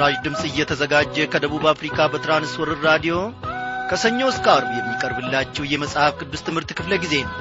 ይህ 0.00 0.06
ምስራች 0.06 0.22
ድምፅ 0.24 0.42
እየተዘጋጀ 0.48 1.14
ከደቡብ 1.32 1.64
አፍሪካ 1.70 1.96
በትራንስወርር 2.12 2.78
ራዲዮ 2.86 3.14
ከሰኞ 3.90 4.20
እስከ 4.30 4.46
አርብ 4.52 4.70
የሚቀርብላችሁ 4.76 5.64
የመጽሐፍ 5.68 6.12
ቅዱስ 6.20 6.42
ትምህርት 6.46 6.70
ክፍለ 6.78 6.92
ጊዜ 7.02 7.14
ነው። 7.22 7.34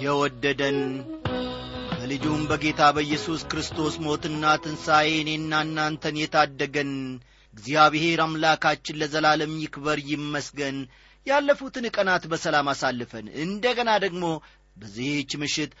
የወደደን 0.00 0.80
በልጁም 1.98 2.40
በጌታ 2.50 2.88
በኢየሱስ 2.96 3.44
ክርስቶስ 3.52 3.96
ሞትና 4.06 4.54
ትንሣኤ 4.64 5.10
እኔና 5.20 5.62
እናንተን 5.66 6.22
የታደገን 6.22 6.94
እግዚአብሔር 7.54 8.22
አምላካችን 8.24 9.00
ለዘላለም 9.02 9.54
ይክበር 9.62 10.00
ይመስገን 10.10 10.76
ያለፉትን 11.26 11.86
ቀናት 11.96 12.24
በሰላም 12.30 12.68
አሳልፈን። 12.72 13.26
እንደገና 13.44 13.90
ደግሞ 14.04 14.24
በዚህች 14.76 15.32
ምሽት 15.42 15.72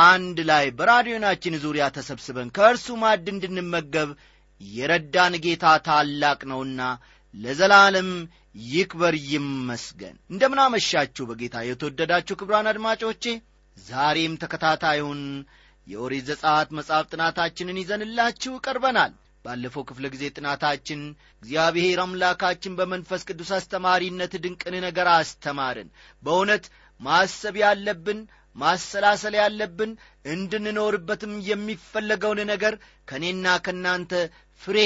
አንድ 0.00 0.38
ላይ 0.50 0.66
በራዲዮናችን 0.78 1.60
ዙሪያ 1.64 1.84
ተሰብስበን 1.96 2.52
ከእርሱ 2.56 2.86
ማድ 3.02 3.26
እንድንመገብ 3.32 4.10
የረዳን 4.60 5.34
ጌታ 5.44 5.66
ታላቅ 5.86 6.40
ነውና 6.50 6.82
ለዘላለም 7.34 8.10
ይክበር 8.68 9.14
ይመስገን። 9.30 10.16
እንደምናመሻችሁ 10.30 11.24
በጌታ 11.30 11.56
የተወደዳችሁ 11.68 12.34
ክብራን 12.40 12.70
አድማጮቼ 12.72 13.24
ዛሬም 13.76 14.34
ተከታታዩን 14.42 15.22
የኦሪት 15.86 16.24
ዘጸአት 16.28 16.68
መጽሐፍ 16.78 17.06
ጥናታችንን 17.12 17.80
ይዘንላችሁ 17.80 18.52
ቀርበናል 18.66 19.12
ባለፈው 19.44 19.82
ክፍለ 19.88 20.04
ጊዜ 20.12 20.24
ጥናታችን 20.36 21.00
እግዚአብሔር 21.36 21.98
አምላካችን 22.04 22.76
በመንፈስ 22.78 23.22
ቅዱስ 23.28 23.50
አስተማሪነት 23.56 24.32
ድንቅን 24.44 24.76
ነገር 24.86 25.08
አስተማርን። 25.14 25.88
በእውነት 26.22 26.64
ማሰብ 27.00 27.56
ያለብን 27.62 28.20
ማሰላሰል 28.56 29.34
ያለብን 29.40 29.92
እንድንኖርበትም 30.26 31.32
የሚፈለገውን 31.48 32.40
ነገር 32.52 32.74
ከእኔና 33.08 33.46
ከእናንተ 33.64 34.12
ፍሬ 34.60 34.78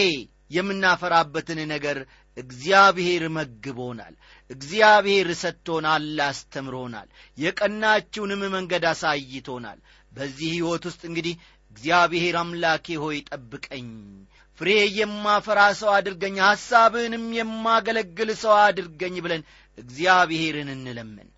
የምናፈራበትን 0.51 1.61
ነገር 1.73 1.99
እግዚአብሔር 2.37 3.23
መግቦናል። 3.37 4.15
እግዚአብሔር 4.51 5.29
ሰጥቶናል 5.43 6.07
አስተምሮናል። 6.29 7.09
የቀናችውንም 7.39 8.43
መንገድ 8.57 8.85
አሳይቶናል። 8.93 9.79
በዚህ 10.13 10.49
ሕይወት 10.55 10.85
ውስጥ 10.89 11.03
እንግዲህ 11.11 11.35
እግዚአብሔር 11.73 12.37
አምላኬ 12.41 12.97
ሆይ 13.03 13.19
ጠብቀኝ 13.29 13.89
ፍሬ 14.61 14.69
የማፈራ 14.95 15.61
ሰው 15.81 15.91
አድርገኝ 15.97 16.37
ሐሳብህንም 16.47 17.25
የማገለግል 17.37 18.31
ሰው 18.43 18.55
አድርገኝ 18.63 19.17
ብለን 19.25 19.43
እግዚአብሔርን 19.79 20.71
እንለምን። 20.75 21.29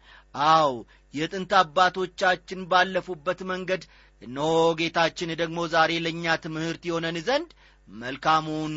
አው 0.50 0.72
የጥንት 1.14 1.52
አባቶቻችን 1.60 2.60
ባለፉበት 2.70 3.40
መንገድ 3.50 3.82
እነሆ 4.22 4.48
ጌታችን 4.80 5.30
ደግሞ 5.40 5.60
ዛሬ 5.74 5.92
ለእኛ 6.04 6.34
ትምህርት 6.44 6.82
የሆነን 6.88 7.16
ዘንድ 7.28 7.50
መልካሙን 7.88 8.74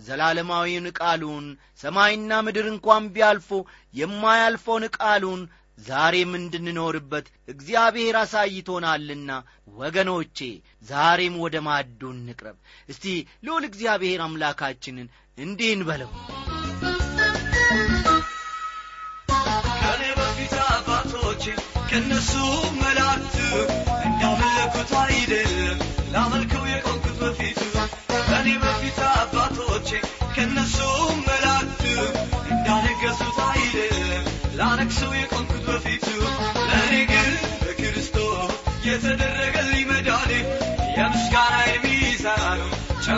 ዘላለማዊውን 0.00 0.86
ቃሉን 0.98 1.46
ሰማይና 1.80 2.32
ምድር 2.46 2.66
እንኳን 2.72 3.04
ቢያልፉ 3.14 3.48
የማያልፈውን 3.94 4.84
ቃሉን 4.98 5.40
ዛሬም 5.86 6.32
እንድንኖርበት 6.34 7.26
እግዚአብሔር 7.48 8.16
አሳይቶናልና። 8.16 9.30
ወገኖቼ 9.74 10.38
ዛሬም 10.82 11.34
ወደ 11.40 11.56
ማዱ 11.60 12.00
እንቅረብ። 12.14 12.56
እስቲ 12.88 13.04
ልዑል 13.44 13.64
እግዚአብሔር 13.64 14.22
አምላካችንን 14.22 15.08
እንዲህ 15.38 15.72
እንበለው። 15.72 16.12
ከነሱ 21.90 22.32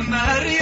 Maria. 0.01 0.62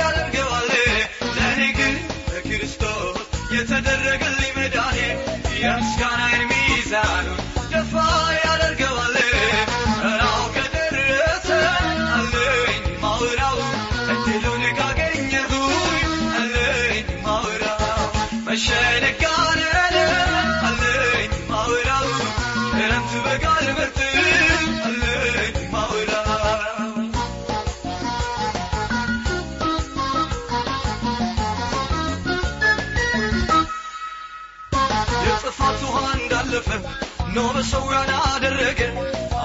ኖ 37.34 37.46
መሰዊያን 37.56 38.10
አደረገ። 38.24 38.80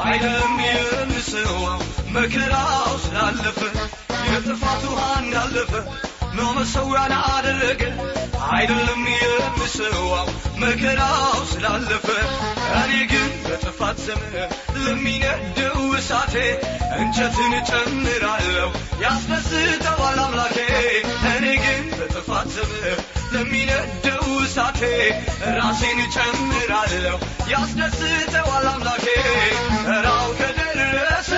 አይደለም 0.06 0.56
የምስዋው 0.68 1.80
መከራው 2.16 2.74
ስላለፈ 3.06 3.60
የጥፋት 4.28 4.84
ውሃ 4.90 5.02
እንዳለፈ 5.22 5.72
ኖ 6.34 6.48
መሰዊያን 6.58 7.14
አደረገ። 7.28 7.82
አይደለም 8.52 9.04
የምስዋው 9.16 10.28
መከራው 10.64 11.22
ስላለፈ 11.52 12.08
እኔ 12.80 12.94
ግን 13.12 13.30
በጥፋት 13.46 13.98
ዘመን 14.06 14.36
ለሚነደው 14.78 15.78
እሳቴ 16.00 16.36
እንጨትን 17.00 17.54
ጨምራለሁ 17.70 18.70
ያስደስተዋል 19.04 20.20
አምላኬ 20.26 20.58
እኔ 21.32 21.46
ግን 21.64 21.84
በጥፋት 21.98 22.48
ዘመን 22.56 22.95
ለሚነደው 23.36 24.26
እሳቴ 24.42 24.82
ራሴን 25.58 26.00
ጨምራለሁ 26.16 27.18
ያስደስተዋል 27.52 28.68
አምላኬ 28.72 29.06
ራው 30.06 30.28
ከደረሰ 30.40 31.32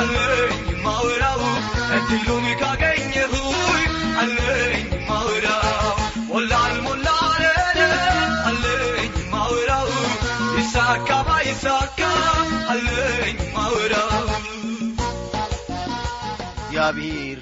አለኝ 0.00 0.54
ማውራው 0.84 1.42
እድሉን 1.96 2.46
ካገኘሁኝ 2.60 3.90
አለኝ 4.22 4.76
ማውራው። 5.08 5.90
ሞላል 6.28 6.76
ሞላለን 6.86 7.78
አለኝ 8.48 9.12
ማውራው 9.34 9.90
ይሳካ 10.58 11.20
ባይሳካ 11.28 12.00
አለኝ 12.72 13.36
ማውራው። 13.56 14.26
እግዚአብሔር 16.64 17.40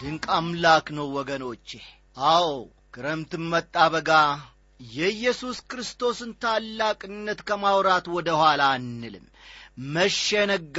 ድንቅ 0.00 0.24
አምላክ 0.36 0.86
ነው 0.96 1.08
ወገኖቼ 1.16 1.70
አዎ 2.28 2.46
ክረምትም 2.94 3.44
መጣ 3.52 3.74
በጋ። 3.92 4.10
የኢየሱስ 4.80 5.58
ክርስቶስን 5.70 6.30
ታላቅነት 6.42 7.40
ከማውራት 7.48 8.06
ወደ 8.14 8.28
ኋላ 8.40 8.62
አንልም። 8.76 9.26
መሸነጋ 9.94 10.78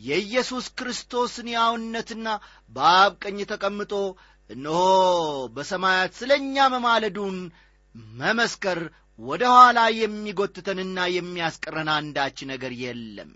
የኢየሱስ 0.00 0.66
ክርስቶስን 0.78 1.48
ያውነትና 1.54 2.28
በአብ 2.70 3.12
ቀኝ 3.24 3.38
ተቀምጦ 3.52 3.92
እነሆ 4.50 4.80
በሰማያት 5.54 6.12
ስለ 6.18 6.30
እኛ 6.42 6.66
መማለዱን 6.74 7.36
መመስከር 8.14 8.80
ወደ 9.18 9.44
ኋላ 9.54 9.78
የሚጎትተንና 9.98 10.98
የሚያስቀረን 11.16 11.90
አንዳች 11.94 12.38
ነገር 12.50 12.72
የለም። 12.82 13.30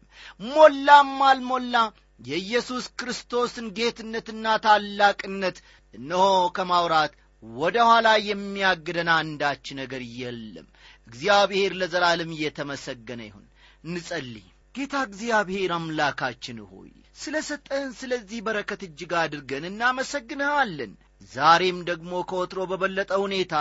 ሞላም 0.48 1.12
አልሞላ 1.28 1.76
የኢየሱስ 2.20 2.86
ክርስቶስን 3.00 3.66
ጌትነትና 3.76 4.56
ታላቅነት 4.64 5.58
እነሆ 5.94 6.24
ከማውራት 6.56 7.12
ወደ 7.42 7.76
ኋላ 7.88 8.08
የሚያግደን 8.28 9.10
አንዳች 9.14 9.66
ነገር 9.80 10.02
የለም። 10.20 10.68
እግዚአብሔር 11.06 11.72
ለዘላለም 11.80 12.30
እየተመሰገነ 12.36 13.20
ይሁን። 13.28 13.46
እንጸልይ። 13.84 14.46
ጌታ 14.74 14.94
እግዚአብሔር 15.08 15.70
አምላካችን 15.76 16.58
ሆይ 16.70 16.90
ስለ 17.16 17.36
ሰጠህን 17.46 17.92
ስለዚህ 18.00 18.40
በረከት 18.46 18.80
እጅግ 18.86 19.12
አድርገን 19.20 19.64
እናመሰግንሃለን። 19.70 20.92
ዛሬም 21.32 21.78
ደግሞ 21.88 22.10
ከወትሮ 22.28 22.60
በበለጠ 22.70 23.10
ሁኔታ 23.24 23.54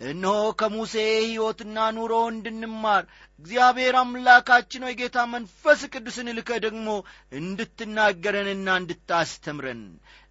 እነሆ 0.00 0.40
ከሙሴ 0.60 0.94
ሕይወትና 1.20 1.76
ኑሮ 1.96 2.14
እንድንማር 2.32 3.04
እግዚአብሔር 3.40 3.94
አምላካችን 4.00 4.84
ሆይ 4.86 4.94
ጌታ 5.00 5.18
መንፈስ 5.32 5.80
ቅዱስን 5.92 6.28
ልከ 6.36 6.50
ደግሞ 6.66 6.88
እንድትናገረንና 7.40 8.68
እንድታስተምረን 8.80 9.82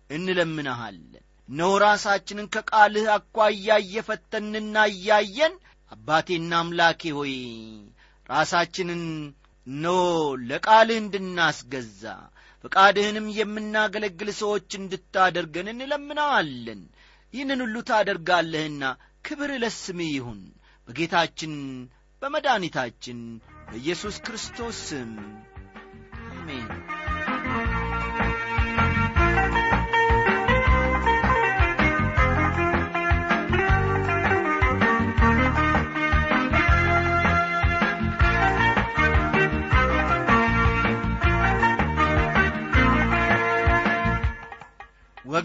እንለምንሃለን 0.09 1.23
እነሆ 1.49 1.71
ራሳችንን 1.83 2.47
ከቃልህ 2.53 3.05
አኳያ 3.13 3.77
እየፈተንና 3.83 4.77
እያየን 4.94 5.53
አባቴና 5.91 6.51
አምላኬ 6.61 7.11
ሆይ 7.17 7.35
ራሳችንን 8.29 9.03
ኖ 9.67 9.85
ለቃልህ 10.49 10.97
እንድናስገዛ 11.03 12.03
ፈቃድህንም 12.63 13.27
የምናገለግል 13.38 14.29
ሰዎች 14.39 14.69
እንድታደርገን 14.79 15.67
እንለምናለን 15.73 16.81
ይህንን 17.33 17.61
ሁሉ 17.65 17.77
ታደርጋለህና 17.89 18.83
ክብር 19.25 19.51
ለስምህ 19.63 20.11
ይሁን። 20.15 20.41
በጌታችን 20.88 21.53
በመድኃኒታችን 22.21 23.19
በኢየሱስ 23.67 24.15
ክርስቶስ 24.25 24.77
ስም 24.89 25.11
አሜን 26.31 26.69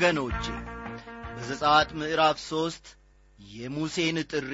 ወገኖቼ 0.02 0.44
በዘጻት 1.34 1.90
ምዕራፍ 1.98 2.38
ሦስት 2.44 2.86
የሙሴን 3.38 4.16
ጥሪ 4.30 4.52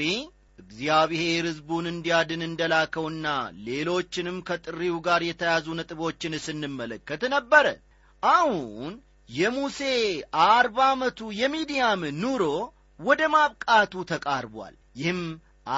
እግዚአብሔር 0.58 1.44
ሕዝቡን 1.48 1.86
እንዲያድን 1.92 2.42
እንደላከውና 2.46 3.26
ሌሎችንም 3.68 4.36
ከጥሪው 4.48 4.96
ጋር 5.06 5.22
የተያዙ 5.26 5.66
ነጥቦችን 5.78 6.34
ስንመለከት 6.44 7.22
ነበረ። 7.34 7.66
አሁን 8.22 8.92
የሙሴ 9.28 9.80
አርባ 10.48 10.78
ዓመቱ 10.90 11.30
የሚዲያም 11.40 12.04
ኑሮ 12.20 12.44
ወደ 13.00 13.22
ማብቃቱ 13.34 14.04
ተቃርቧል። 14.12 14.76
ይህም 14.96 15.22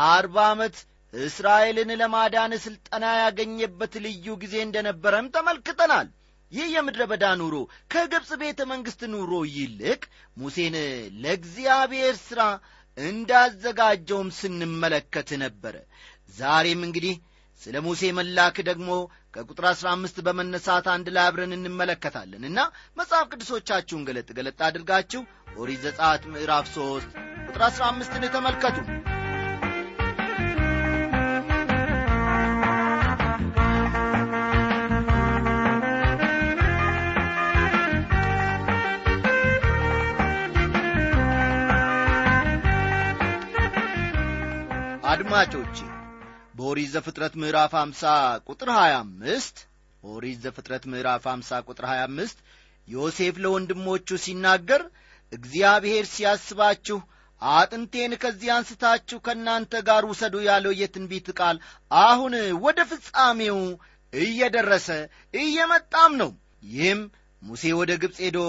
አርባ 0.09 0.49
ዓመት 0.51 0.79
እስራኤልን 1.15 1.93
ለማዳን 2.03 2.55
ሥልጠና 2.65 3.05
ያገኘበት 3.23 3.95
ልዩ 4.05 4.37
ጊዜ 4.43 4.57
እንደነበረም 4.67 5.31
ተመልክተናል 5.37 6.11
ይህ 6.53 6.69
የምድረ 6.75 7.03
በዳ 7.11 7.25
ኑሮ 7.41 7.57
ከግብፅ 7.93 8.31
ቤተ 8.41 8.61
መንግሥት 8.71 9.03
ኑሮ 9.13 9.33
ይልቅ 9.53 10.03
ሙሴን 10.37 10.77
ለእግዚአብሔር 11.23 12.17
ሥራ 12.25 12.41
እንዳዘጋጀውም 12.97 14.31
ስንመለከት 14.39 15.31
ነበረ። 15.43 15.75
ዛሬም 16.35 16.81
እንግዲህ 16.87 17.15
ስለ 17.63 17.77
ሙሴ 17.87 18.03
መላክ 18.19 18.57
ደግሞ 18.69 18.91
ከቁጥር 19.35 19.65
አሥራ 19.71 19.89
አምስት 19.97 20.17
በመነሳት 20.27 20.87
አንድ 20.93 21.09
ላይ 21.17 21.25
አብረን 21.27 21.53
እንመለከታለን 21.57 22.45
እና 22.51 22.61
መጽሐፍ 22.97 23.27
ቅዱሶቻችሁን 23.33 24.07
ገለጥ 24.09 24.29
ገለጥ 24.39 24.59
አድርጋችሁ 24.69 25.23
ኦሪት 25.57 25.83
ዘጸአት 25.87 26.25
ምዕራፍ 26.33 26.67
ሦስት 26.77 27.13
ቁጥር 27.47 27.63
አሥራ 27.69 27.85
አምስትን 27.93 28.25
ተመልከቱ 28.37 28.77
አድማጮቼ 45.21 45.79
በኦሪት 46.55 46.91
ዘፍጥረት 46.93 47.35
ምዕራፍ 47.41 47.73
50 47.79 48.13
ቁጥር 48.47 48.69
25 48.75 49.59
ኦሪት 50.03 50.39
ዘፍጥረት 50.45 50.85
ምዕራፍ 50.93 51.25
50 51.33 51.59
ቁጥር 51.69 51.85
25 51.89 52.39
ዮሴፍ 52.89 53.35
ለወንድሞቹ 53.45 54.19
ሲናገር 54.25 54.83
እግዚአብሔር 55.33 56.07
ሲያስባችሁ 56.13 56.99
አጥንቴን 57.43 58.15
ከዚህ 58.23 58.51
አንስታችሁ 58.57 59.19
ከእናንተ 59.27 59.83
ጋር 59.89 60.05
ውሰዱ 60.11 60.37
ያለው 60.49 60.75
የትንቢት 60.81 61.29
ቃል 61.41 61.59
አሁን 62.01 62.37
ወደ 62.65 62.81
ፍጻሜው 62.93 63.61
እየደረሰ 64.13 64.89
እየመጣም 65.43 66.15
ነው። 66.23 66.33
ይህም 66.71 67.03
ሙሴ 67.43 67.75
ወደ 67.81 67.93
ግብፅ 68.03 68.19
ሄዶ 68.27 68.41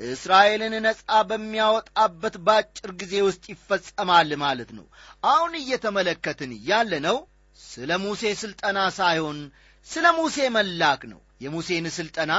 እስራኤልን 0.00 0.74
ነጻ 0.84 1.00
በሚያወጣበት 1.30 2.36
ባጭር 2.46 2.90
ጊዜ 3.00 3.14
ውስጥ 3.26 3.44
ይፈጸማል 3.52 4.30
ማለት 4.42 4.70
ነው። 4.78 4.86
አሁን 5.24 5.52
እየተመለከትን 5.60 6.52
ያለ 6.68 6.92
ነው 7.06 7.18
ስለ 7.60 7.90
ሙሴ 8.04 8.22
ሥልጠና 8.42 8.78
ሳይሆን 8.98 9.38
ስለ 9.86 10.06
ሙሴ 10.18 10.36
መላክ 10.56 11.02
ነው። 11.12 11.20
የሙሴን 11.40 11.86
ሥልጠና 11.96 12.32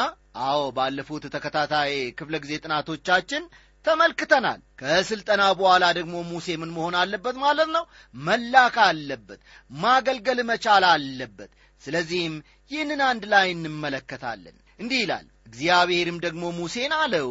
አዎ 0.45 0.61
ባለፉት 0.75 1.23
ተከታታይ 1.35 1.93
ክፍለ 2.19 2.35
ጊዜ 2.43 2.53
ጥናቶቻችን 2.63 3.43
ተመልክተናል። 3.85 4.59
ከሥልጠና 4.79 5.43
በኋላ 5.59 5.85
ደግሞ 5.97 6.15
ሙሴ 6.31 6.47
ምን 6.61 6.71
መሆን 6.75 6.95
አለበት 6.99 7.35
ማለት 7.45 7.69
ነው? 7.75 7.83
መላክ 8.15 8.75
አለበት 8.85 9.39
ማገልገል 9.77 10.39
መቻል 10.51 10.85
አለበት። 10.91 11.51
ስለዚህም 11.81 12.35
ይህንን 12.71 13.01
አንድ 13.07 13.23
ላይ 13.33 13.47
እንመለከታለን። 13.55 14.57
እንዲህ 14.79 14.99
ይላል 15.03 15.25
እግዚአብሔርም 15.51 16.17
ደግሞ 16.25 16.43
ሙሴን 16.57 16.93
አለው 16.97 17.29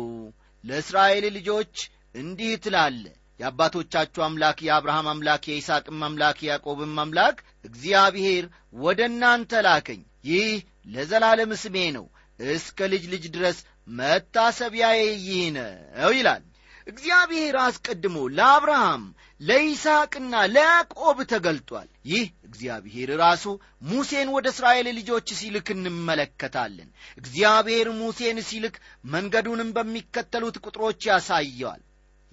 ለእስራኤል 0.65 1.25
ልጆች 1.37 1.75
እንዲህ 2.15 2.53
ትላለ 2.65 3.05
የአባቶቻችሁ 3.41 4.23
አምላክ 4.25 4.59
የአብርሃም 4.63 5.07
አምላክ 5.13 5.43
የይስቅም 5.49 6.01
አምላክ 6.09 6.39
የያዕቆብም 6.43 6.97
አምላክ 7.05 7.37
እግዚአብሔር 7.65 8.45
ወደ 8.81 9.01
እናንተ 9.11 9.63
ላከኝ። 9.67 10.01
ይህ 10.31 10.51
ለዘላለም 10.95 11.53
ስሜ 11.63 11.77
ነው 11.97 12.07
እስከ 12.39 12.89
ልጅ 12.93 13.05
ልጅ 13.13 13.25
ድረስ 13.35 13.59
መታሰቢያዬ 14.01 15.01
ይህ 15.27 15.43
ነው 15.57 16.13
ይላል። 16.15 16.45
እግዚአብሔር 16.87 17.57
አስቀድሞ 17.65 18.17
ለአብርሃም 18.37 19.03
ለይስሐቅና 19.41 20.35
ለያዕቆብ 20.55 21.19
ተገልጧል። 21.33 21.89
ይህ 22.07 22.27
እግዚአብሔር 22.51 23.11
ራሱ 23.19 23.45
ሙሴን 23.83 24.29
ወደ 24.37 24.47
እስራኤል 24.55 24.87
ልጆች 24.99 25.29
ሲልክ 25.41 25.67
እንመለከታለን። 25.75 26.89
እግዚአብሔር 27.19 27.89
ሙሴን 27.99 28.39
ሲልክ 28.49 28.77
መንገዱንም 29.07 29.71
በሚከተሉት 29.77 30.57
ቁጥሮች 30.65 31.01
ያሳየዋል። 31.11 31.83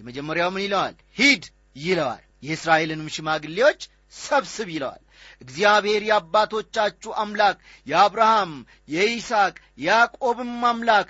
የመጀመሪያው 0.00 0.50
ምን 0.54 0.64
ይለዋል? 0.66 0.96
ሂድ 1.16 1.44
ይለዋል። 1.76 2.24
የእስራኤልንም 2.42 3.12
ሽማግሌዎች 3.14 3.80
ሰብስብ 4.20 4.68
ይለዋል። 4.74 5.02
እግዚአብሔር 5.42 6.02
የአባቶቻችሁ 6.06 7.10
አምላክ 7.22 7.56
የአብርሃም 7.86 8.52
የይስሐቅ 8.88 9.54
የያዕቆብም 9.78 10.52
አምላክ 10.64 11.08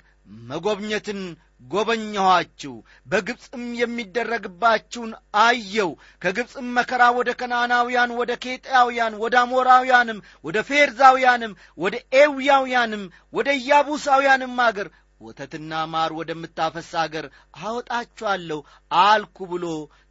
መጎብኘትን 0.49 1.21
ጐበኘኋችሁ 1.61 2.73
በግብፅም 3.07 3.65
የሚደረግባችሁን 3.79 5.11
አየው። 5.41 5.91
ከግብፅም 6.21 6.67
መከራ 6.77 7.03
ወደ 7.17 7.29
ከናናውያን 7.39 8.15
ወደ 8.19 8.31
ኬጣውያን 8.43 9.19
ወደ 9.23 9.35
አሞራውያንም 9.41 10.19
ወደ 10.45 10.57
ፌርዛውያንም 10.69 11.53
ወደ 11.77 11.95
ኤውያውያንም 12.21 13.03
ወደ 13.33 13.49
ኢያቡሳውያንም 13.59 14.55
አገር 14.67 14.89
ወተትና 15.21 15.71
ማር 15.93 16.11
ወደምታፈስ 16.17 16.91
አገር 17.01 17.25
አወጣችኋለሁ 17.61 18.59
አልኩ 19.01 19.47
ብሎ 19.51 19.65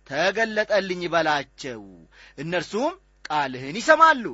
ተገለጠልኝ 0.07 1.03
በላቸው። 1.15 1.83
እነርሱም 2.39 2.93
ቃልህን 3.31 3.79
ይሰማሉ። 3.81 4.25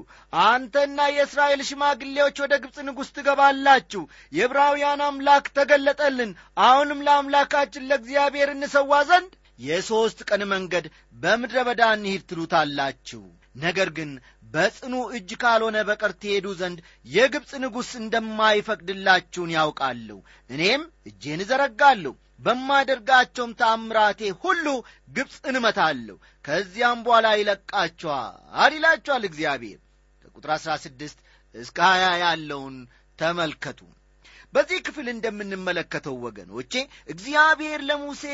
አንተና 0.45 0.99
የእስራኤል 1.13 1.63
ሽማግሌዎች 1.69 2.37
ወደ 2.45 2.55
ግብፅ 2.63 2.79
ንጉሥ 2.89 3.09
ትገባላችሁ። 3.17 4.03
የዕብራውያን 4.33 5.03
አምላክ 5.07 5.47
ተገለጠልን። 5.57 6.33
አሁንም 6.65 7.05
ለአምላካችን 7.07 7.89
ለእግዚአብሔር 7.91 8.51
እንሰዋ 8.55 9.01
ዘንድ 9.11 9.33
የሦስት 9.61 10.21
ቀን 10.29 10.43
መንገድ 10.53 10.87
በምድረ 11.17 11.59
በዳ 11.67 11.83
እንሂድ 11.97 12.23
ትሉታላችሁ 12.31 13.23
ነገር 13.55 13.89
ግን 13.97 14.11
በጽኑ 14.53 14.95
እጅ 15.17 15.31
ካልሆነ 15.43 15.77
በቀር 15.89 16.13
ትሄዱ 16.23 16.47
ዘንድ 16.61 16.79
የግብፅ 17.07 17.51
ንጉሥ 17.63 17.91
እንደማይፈቅድላችሁን 18.01 19.55
ያውቃለሁ። 19.57 20.19
እኔም 20.51 20.83
እጄን 21.11 21.43
እዘረጋለሁ 21.45 22.13
በማደርጋቸውም 22.41 23.53
ታምራቴ 23.61 24.21
ሁሉ 24.43 24.67
ግብፅን 25.17 25.59
እመታለሁ። 25.61 26.17
ከዚያም 26.45 27.03
በኋላ 27.07 27.27
ይለቃቸዋል 27.41 28.73
ይላቸዋል 28.75 29.25
እግዚአብሔር። 29.31 29.81
ከቁጥር 30.23 30.53
አሥራ 30.57 30.73
ስድስት 30.85 31.19
እስከ 31.55 31.79
ሀያ 31.91 32.07
ያለውን 32.25 32.77
ተመልከቱ 33.19 33.81
በዚህ 34.55 34.79
ክፍል 34.87 35.07
እንደምንመለከተው 35.13 36.17
ወገኖቼ 36.25 36.73
እግዚአብሔር 37.09 37.81
ለሙሴ 37.89 38.25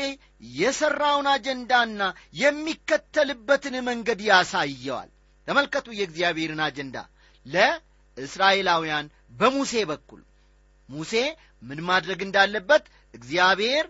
የሠራውን 0.57 1.27
አጀንዳና 1.31 2.01
የሚከተልበትን 2.41 3.75
መንገድ 3.87 4.19
ያሳየዋል። 4.29 5.09
ተመልከቱ 5.47 5.87
የእግዚአብሔርን 5.93 6.61
አጀንዳ 6.65 6.97
ለእስራኤላውያን 7.45 9.07
በሙሴ 9.37 9.73
በኩል። 9.91 10.21
ሙሴ 10.89 11.13
ምን 11.63 11.79
ማድረግ 11.87 12.19
እንዳለበት 12.25 12.85
እግዚአብሔር 13.13 13.85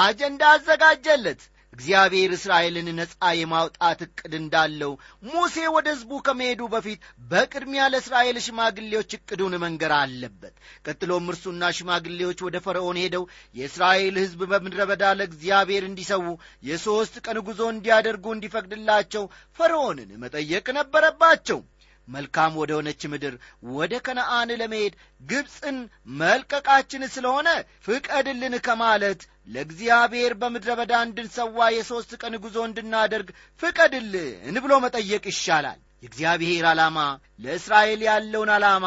አጀንዳ 0.00 0.42
አዘጋጀለት 0.54 1.42
እግዚአብሔር 1.76 2.30
እስራኤልን 2.36 2.86
ነፃ 2.98 3.10
የማውጣት 3.38 4.00
ዕቅድ 4.04 4.34
እንዳለው 4.38 4.92
ሙሴ 5.28 5.56
ወደ 5.74 5.86
ሕዝቡ 5.92 6.20
ከመሄዱ 6.26 6.60
በፊት 6.74 7.00
በቅድሚያ 7.30 7.82
ለእስራኤል 7.92 8.38
ሽማግሌዎች 8.46 9.10
ዕቅዱን 9.18 9.54
መንገር 9.64 9.92
አለበት። 9.98 10.54
ቀጥሎም 10.86 11.28
እርሱና 11.32 11.70
ሽማግሌዎች 11.78 12.40
ወደ 12.46 12.56
ፈርዖን 12.66 13.00
ሄደው 13.02 13.24
የእስራኤል 13.54 14.16
ሕዝብ 14.22 14.42
በምድረ 14.52 14.82
በዳ 14.90 15.12
ለእግዚአብሔር 15.20 15.86
እንዲሰዉ 15.86 16.26
የሦስት 16.68 17.16
ቀን 17.26 17.40
ጉዞ 17.46 17.62
እንዲያደርጉ 17.72 18.26
እንዲፈቅድላቸው 18.34 19.26
ፈርዖንን 19.58 20.12
መጠየቅ 20.24 20.66
ነበረባቸው 20.78 21.60
መልካም 22.08 22.52
ወደ 22.60 22.70
ሆነች 22.76 23.02
ምድር 23.12 23.34
ወደ 23.72 23.94
ከነአን 24.06 24.50
ለመሄድ 24.60 24.94
ግብፅን 25.30 25.78
መልቀቃችን 26.20 27.02
ስለሆነ 27.14 27.48
ፍቀድልን 27.86 28.54
ከማለት 28.66 29.22
ለእግዚአብሔር 29.48 30.32
በምድረ 30.40 30.70
በዳ 30.78 30.94
እንድንሰዋ 31.06 31.68
የሦስት 31.74 32.12
ቀን 32.22 32.36
ጉዞ 32.44 32.56
እንድናደርግ 32.68 33.28
ፍቀድልን 33.62 34.56
ብሎ 34.64 34.72
መጠየቅ 34.84 35.24
ይሻላል። 35.32 35.80
የእግዚአብሔር 36.02 36.64
ዓላማ 36.70 36.98
ለእስራኤል 37.44 38.00
ያለውን 38.08 38.50
ዓላማ 38.56 38.86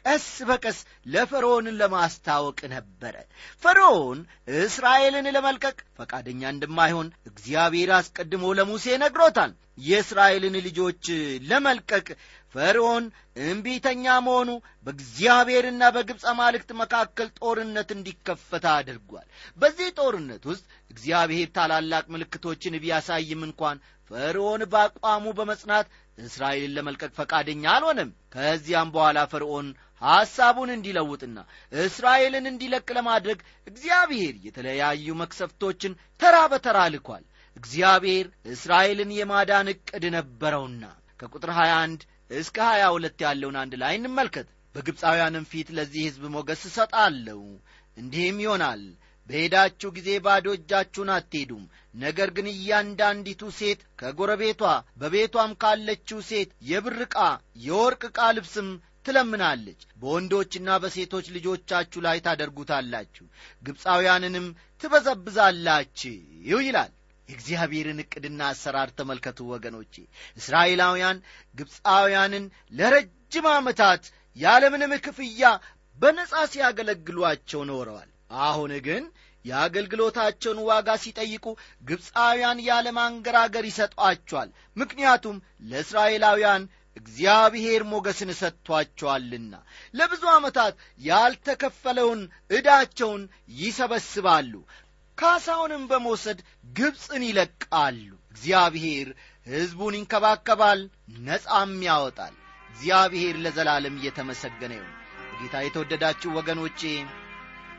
ቀስ 0.00 0.26
በቀስ 0.48 0.78
ለፈርዖንን 1.12 1.78
ለማስታወቅ 1.80 2.58
ነበረ። 2.72 3.14
ፈርዖን 3.62 4.18
እስራኤልን 4.58 5.26
ለመልቀቅ 5.36 5.78
ፈቃደኛ 5.98 6.42
እንደማይሆን 6.50 7.08
እግዚአብሔር 7.30 7.90
አስቀድሞ 7.96 8.52
ለሙሴ 8.58 8.96
ነግሮታል። 9.02 9.52
የእስራኤልን 9.80 10.56
ልጆች 10.66 11.04
ለመልቀቅ 11.50 12.06
ፈርዖን 12.54 13.04
እምቢተኛ 13.44 14.04
መሆኑ 14.26 14.50
በእግዚአብሔርና 14.86 15.82
በግብፅ 15.94 16.22
አማልክት 16.32 16.70
መካከል 16.80 17.28
ጦርነት 17.40 17.90
እንዲከፈት 17.96 18.64
አድርጓል። 18.72 19.26
በዚህ 19.58 19.88
ጦርነት 19.98 20.44
ውስጥ 20.50 20.64
እግዚአብሔር 20.90 21.48
ታላላቅ 21.56 22.04
ምልክቶችን 22.14 22.80
ቢያሳይም 22.84 23.42
እንኳን 23.48 23.78
ፈርዖን 24.10 24.62
በአቋሙ 24.72 25.24
በመጽናት 25.38 25.86
እስራኤልን 26.18 26.74
ለመልቀቅ 26.76 27.10
ፈቃደኛ 27.18 27.64
አልሆነም። 27.74 28.10
ከዚያም 28.34 28.92
በኋላ 28.94 29.18
ፈርዖን 29.32 29.68
ሐሳቡን 30.02 30.70
እንዲለውጥና 30.74 31.38
እስራኤልን 31.82 32.44
እንዲለቅ 32.50 32.86
ለማድረግ 32.96 33.38
እግዚአብሔር 33.66 34.34
የተለያዩ 34.46 35.14
መክሰፍቶችን 35.22 35.92
ተራ 36.20 36.36
በተራ 36.52 36.78
ልኳል። 36.94 37.24
እግዚአብሔር 37.56 38.26
እስራኤልን 38.52 39.10
የማዳን 39.16 39.70
ዕቅድ 39.72 40.04
ነበረውና 40.16 40.84
ከቁጥር 41.20 41.50
21 41.56 42.04
እስከ 42.30 42.56
22 42.70 43.26
ያለውን 43.26 43.56
አንድ 43.62 43.74
ላይ 43.82 43.94
እንመልከት። 43.98 44.46
በግብፃውያንም 44.74 45.44
ፊት 45.50 45.68
ለዚህ 45.76 46.02
ሕዝብ 46.08 46.24
ሞገስ 46.34 46.62
እሰጣለሁ። 46.68 47.40
እንዲህም 47.96 48.40
ይሆናል 48.44 48.82
በሄዳችሁ 49.28 49.88
ጊዜ 49.96 50.10
ባዶ 50.24 50.46
እጃችሁን 50.56 51.10
አትሄዱም። 51.14 51.64
ነገር 51.94 52.28
ግን 52.36 52.46
እያንዳንዲቱ 52.52 53.42
ሴት 53.58 53.80
ከጎረቤቷ 54.00 54.62
በቤቷም 55.00 55.52
ካለችው 55.62 56.20
ሴት 56.28 56.50
የብር 56.70 56.96
ዕቃ 57.06 57.16
የወርቅ 57.64 58.02
ዕቃ 58.10 58.20
ልብስም 58.36 58.68
ትለምናለች። 59.06 59.80
በወንዶችና 60.00 60.68
በሴቶች 60.82 61.26
ልጆቻችሁ 61.36 62.00
ላይ 62.06 62.18
ታደርጉታላችሁ 62.24 63.26
ግብፃውያንንም 63.62 64.46
ትበዘብዛላችሁ 64.82 66.14
ይላል 66.62 66.92
የእግዚአብሔርን 67.28 68.02
ዕቅድና 68.04 68.40
አሰራር 68.50 68.90
ተመልከቱ 68.98 69.48
ወገኖቼ። 69.52 69.94
እስራኤላውያን 70.38 71.18
ግብፃውያንን 71.54 72.44
ለረጅም 72.72 73.48
ዓመታት 73.54 74.04
ያለምንም 74.36 74.92
ክፍያ 75.06 75.42
በነጻ 75.98 76.34
ሲያገለግሏቸው 76.52 77.62
ኖረዋል። 77.70 78.10
አሁን 78.44 78.72
ግን 78.86 79.04
የአገልግሎታቸውን 79.44 80.58
ዋጋ 80.68 80.88
ሲጠይቁ 81.02 81.44
ግብፃውያን 81.88 82.58
ያለማንገራገር 82.66 83.64
ይሰጧቸዋል። 83.68 84.50
ምክንያቱም 84.76 85.36
ለእስራኤላውያን 85.70 86.64
እግዚአብሔር 86.96 87.82
ሞገስን 87.90 88.30
ሰጥቷቸዋልና 88.38 89.54
ለብዙ 89.94 90.22
ዓመታት 90.32 90.74
ያልተከፈለውን 91.00 92.20
ዕዳቸውን 92.50 93.22
ይሰበስባሉ 93.60 94.52
ካሳውንም 95.18 95.84
በመውሰድ 95.90 96.38
ግብፅን 96.72 97.22
ይለቃሉ። 97.28 97.98
እግዚአብሔር 98.32 99.08
ሕዝቡን 99.46 99.94
ይንከባከባል 99.98 100.80
ነጻም 101.26 101.72
ያወጣል። 101.86 102.34
እግዚአብሔር 102.70 103.36
ለዘላለም 103.44 103.94
እየተመሰገነ 104.00 104.72
ይሁን። 104.78 104.94
ጌታ 105.40 105.56
የተወደዳችሁ 105.64 106.30
ወገኖቼ 106.38 106.80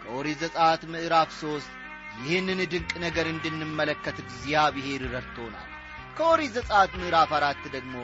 ከኦሪት 0.01 0.37
ዘጸአት 0.43 0.81
ምዕራፍ 0.91 1.29
ሦስት 1.39 1.71
ይህንን 2.19 2.59
ድንቅ 2.71 2.91
ነገር 3.05 3.27
እንድንመለከት 3.31 4.17
እግዚአብሔር 4.25 5.01
ረድቶናል። 5.13 5.69
ከኦሪት 6.17 6.53
ዘጸአት 6.57 6.93
ምዕራፍ 7.01 7.31
አራት 7.37 7.63
ደግሞ 7.75 7.95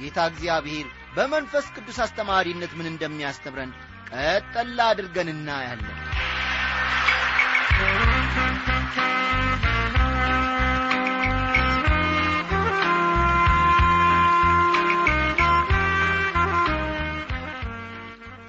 ጌታ 0.00 0.18
እግዚአብሔር 0.30 0.86
በመንፈስ 1.16 1.66
ቅዱስ 1.76 1.98
አስተማሪነት 2.04 2.72
ምን 2.78 2.90
እንደሚያስተምረን 2.92 3.72
ቀጠላ 4.10 4.80
አድርገን 4.92 5.28
እናያለን 5.34 5.98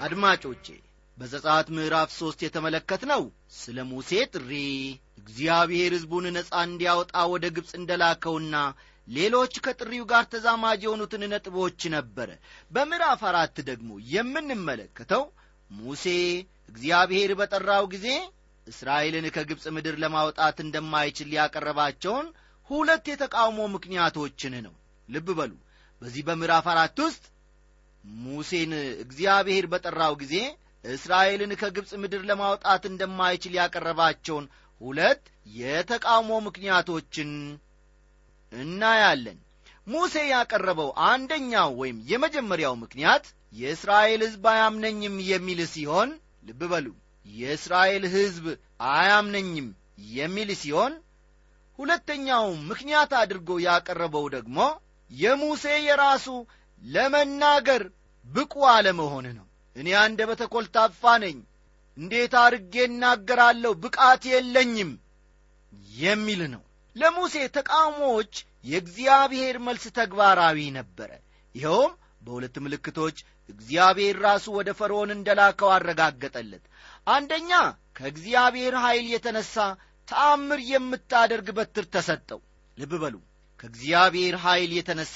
አድማጮቼ 0.01 0.65
በዘጻት 1.17 1.67
ምዕራፍ 1.75 2.09
ሦስት 2.17 2.39
የተመለከት 2.43 3.01
ነው 3.09 3.21
ስለ 3.55 3.77
ሙሴ 3.89 4.11
ጥሪ። 4.33 4.51
እግዚአብሔር 5.21 5.91
ሕዝቡን 5.95 6.25
ነጻ 6.35 6.51
እንዲያወጣ 6.67 7.13
ወደ 7.33 7.45
ግብፅ 7.55 7.71
እንደላከውና 7.79 8.55
ሌሎች 9.07 9.53
ከጥሪው 9.65 10.05
ጋር 10.11 10.23
ተዛማጅ 10.33 10.79
የሆኑትን 10.83 11.23
ነጥቦች 11.31 11.81
ነበረ። 11.95 12.29
በምዕራፍ 12.71 13.21
አራት 13.31 13.57
ደግሞ 13.69 13.89
የምንመለከተው 14.13 15.23
ሙሴ 15.71 16.05
እግዚአብሔር 16.71 17.33
በጠራው 17.39 17.85
ጊዜ 17.93 18.07
እስራኤልን 18.67 19.27
ከግብፅ 19.35 19.65
ምድር 19.75 19.95
ለማውጣት 20.03 20.57
እንደማይችል 20.65 21.29
ያቀረባቸውን 21.37 22.27
ሁለት 22.69 23.05
የተቃውሞ 23.11 23.59
ምክንያቶችን 23.75 24.55
ነው። 24.67 24.73
ልብ 25.09 25.29
በሉ። 25.37 25.53
በዚህ 26.01 26.23
በምዕራፍ 26.27 26.67
አራት 26.73 26.99
ውስጥ 27.05 27.23
ሙሴን 28.03 28.71
እግዚአብሔር 29.03 29.65
በጠራው 29.71 30.13
ጊዜ 30.21 30.35
እስራኤልን 30.85 31.51
ከግብፅ 31.61 31.91
ምድር 32.03 32.21
ለማውጣት 32.29 32.83
እንደማይችል 32.89 33.53
ያቀረባቸውን 33.59 34.45
ሁለት 34.81 35.21
የተቃውሞ 35.57 36.31
ምክንያቶችን 36.47 37.31
እናያለን። 38.51 39.37
ሙሴ 39.87 40.15
ያቀረበው 40.31 40.89
አንደኛው 41.09 41.69
ወይም 41.81 41.97
የመጀመሪያው 42.09 42.73
ምክንያት 42.81 43.25
የእስራኤል 43.53 44.21
ሕዝብ 44.25 44.43
አያምነኝም 44.51 45.15
የሚል 45.29 45.61
ሲሆን 45.73 46.09
ልብ 46.47 46.61
በሉ 46.71 46.87
የእስራኤል 47.25 48.03
ሕዝብ 48.13 48.45
አያምነኝም 48.93 49.67
የሚል 50.15 50.49
ሲሆን 50.61 50.93
ሁለተኛው 51.79 52.45
ምክንያት 52.69 53.11
አድርጎ 53.21 53.51
ያቀረበው 53.65 54.25
ደግሞ 54.35 54.57
የሙሴ 55.11 55.65
የራሱ 55.87 56.25
ለመናገር 56.81 57.83
ብቁ 58.27 58.53
አለመሆን 58.71 59.25
ነው። 59.37 59.45
እኔ 59.75 59.87
አንደበተ 60.01 60.43
ኮልታፋ 60.53 61.01
ነኝ። 61.23 61.37
እንዴት 61.97 62.33
አርጌ 62.41 62.73
እናገራለሁ? 62.85 63.71
ብቃት 63.83 64.23
የለኝም 64.31 64.91
የሚል 65.99 66.41
ነው። 66.53 66.63
ለሙሴ 66.95 67.35
ተቃውሞዎች 67.55 68.33
የእግዚአብሔር 68.65 69.55
መልስ 69.65 69.85
ተግባራዊ 69.97 70.57
ነበረ። 70.77 71.11
ይኸውም 71.55 71.93
በሁለት 72.21 72.55
ምልክቶች 72.65 73.17
እግዚአብሔር 73.49 74.15
ራሱ 74.25 74.45
ወደ 74.57 74.69
ፈርዖን 74.79 75.11
እንደላከው 75.15 75.69
አረጋገጠለት። 75.75 76.63
አንደኛ 77.07 77.51
ከእግዚአብሔር 77.97 78.75
ኀይል 78.83 79.05
የተነሣ 79.13 79.55
ተአምር 80.07 80.59
የምታደርግ 80.69 81.47
በትር 81.57 81.85
ተሰጠው። 81.93 82.39
ልብ 82.77 82.93
በሉ። 83.01 83.15
ከእግዚአብሔር 83.59 84.35
ኀይል 84.43 84.71
የተነሣ 84.77 85.15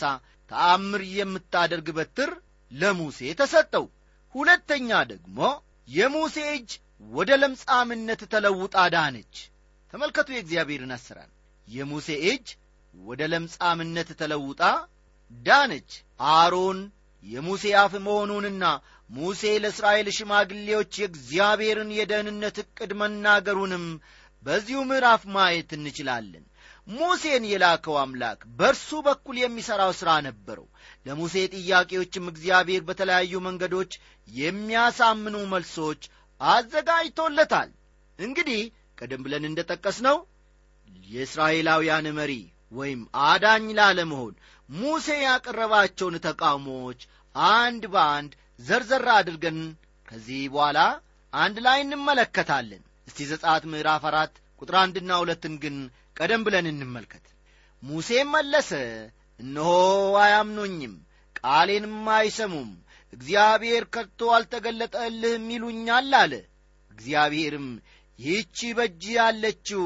ተአምር 0.52 1.02
የምታደርግ 1.14 1.88
በትር 1.98 2.32
ለሙሴ 2.72 3.20
ተሰጠው። 3.40 3.86
ሁለተኛ 4.36 4.90
ደግሞ 5.12 5.40
የሙሴ 5.88 6.38
እጅ 6.54 6.70
ወደ 7.12 7.32
ለምጻምነት 7.42 8.22
ተለውጣ 8.34 8.76
ዳነች። 8.94 9.36
ተመልከቱ 9.94 10.30
የእግዚአብሔርን 10.34 10.94
አሰራር። 10.96 11.30
የሙሴ 11.68 12.08
እጅ 12.32 12.48
ወደ 12.94 13.22
ለምጻምነት 13.32 14.10
ተለውጣ 14.20 14.62
ዳነች። 15.46 15.92
አሮን 16.34 16.80
የሙሴ 17.26 17.64
አፍ 17.82 17.94
መሆኑንና 18.06 18.64
ሙሴ 19.10 19.44
ለእስራኤል 19.64 20.08
ሽማግሌዎች 20.18 20.92
የእግዚአብሔርን 21.00 21.90
የደህንነት 21.98 22.58
ዕቅድ 22.64 22.92
መናገሩንም 23.02 23.86
በዚሁ 24.44 24.80
ምዕራፍ 24.90 25.24
ማየት 25.36 25.70
እንችላለን 25.78 26.44
ሙሴን 26.88 27.44
የላከው 27.50 27.96
አምላክ 28.02 28.40
በእርሱ 28.58 28.90
በኩል 29.06 29.38
የሚሠራው 29.40 29.92
ሥራ 30.00 30.10
ነበረው። 30.26 30.68
ለሙሴ 31.06 31.36
ጥያቄዎችም 31.56 32.30
እግዚአብሔር 32.32 32.82
በተለያዩ 32.88 33.34
መንገዶች 33.48 33.94
የሚያሳምኑ 34.28 35.36
መልሶች 35.54 36.02
አዘጋጅቶለታል። 36.42 37.70
እንግዲህ 38.20 38.62
ቀደም 39.00 39.24
ብለን 39.26 39.46
እንደ 39.50 39.60
ጠቀስ 39.72 39.98
ነው 40.08 40.18
የእስራኤላውያን 41.08 42.08
መሪ 42.20 42.34
ወይም 42.72 43.02
አዳኝ 43.26 43.66
ላለመሆን 43.80 44.34
ሙሴ 44.70 45.08
ያቀረባቸውን 45.26 46.16
ተቃውሞዎች 46.26 47.02
አንድ 47.56 47.84
በአንድ 47.94 48.32
ዘርዘር 48.60 49.08
አድርገን 49.16 49.60
ከዚህ 50.08 50.42
በኋላ 50.54 50.80
አንድ 51.34 51.58
ላይ 51.66 51.80
እንመለከታለን። 51.84 52.84
እስቲ 53.08 53.28
ዘጻት 53.32 53.64
ምዕራፍ 53.72 54.04
አራት 54.10 54.34
ቁጥር 54.62 54.76
አንድና 54.82 55.12
ሁለትን 55.22 55.54
ግን 55.64 55.78
ቀደም 56.18 56.42
ብለን 56.46 56.68
እንመልከት። 56.72 57.26
ሙሴም 57.84 58.30
መለሰ 58.36 58.70
እነሆ 59.40 59.72
አያምኑኝም 60.22 60.94
ቃሌንም 61.40 61.98
አይሰሙም 62.16 62.70
እግዚአብሔር 63.14 63.84
ከቶ 63.94 64.30
አልተገለጠልህም 64.36 65.46
ይሉኛል 65.54 66.12
አለ። 66.22 66.34
እግዚአብሔርም 66.92 67.68
ይህቺ 68.20 68.58
በእጅ 68.78 69.04
ያለችው 69.18 69.86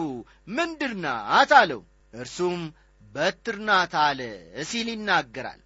ምንድር 0.50 0.94
ናት 1.04 1.52
አለው። 1.60 1.82
እርሱም 2.14 2.62
በትር 3.02 3.58
ናት 3.68 3.94
አለ 4.04 4.20
ሲል 4.70 4.88
ይናገራል። 4.94 5.62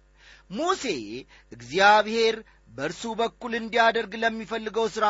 ሙሴ 0.50 0.84
እግዚአብሔር 1.52 2.36
በእርሱ 2.70 3.02
በኩል 3.20 3.52
እንዲያደርግ 3.58 4.12
ለሚፈልገው 4.22 4.86
ሥራ 4.94 5.06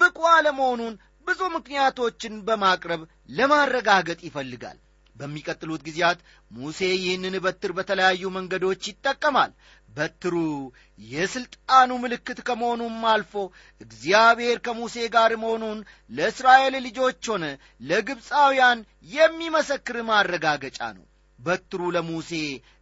ብቁ 0.00 0.18
አለመሆኑን 0.34 0.94
ብዙ 1.26 1.40
ምክንያቶችን 1.56 2.34
በማቅረብ 2.46 3.00
ለማረጋገጥ 3.30 4.20
ይፈልጋል 4.28 4.78
በሚቀጥሉት 5.18 5.82
ጊዜያት 5.86 6.20
ሙሴ 6.50 6.80
ይህንን 6.96 7.34
በትር 7.44 7.72
በተለያዩ 7.78 8.30
መንገዶች 8.36 8.82
ይጠቀማል። 8.90 9.52
በትሩ 9.88 10.34
የሥልጣኑ 11.08 11.90
ምልክት 12.02 12.38
ከመሆኑም 12.46 12.98
አልፎ 13.12 13.34
እግዚአብሔር 13.80 14.58
ከሙሴ 14.66 14.96
ጋር 15.14 15.32
መሆኑን 15.42 15.78
ለእስራኤል 16.10 16.76
ልጆች 16.86 17.22
ሆነ 17.32 17.44
ለግብፃውያን 17.90 18.80
የሚመሰክር 19.14 19.98
ማረጋገጫ 20.08 20.80
ነው። 20.96 21.04
በትሩ 21.38 21.82
ለሙሴ 21.94 22.30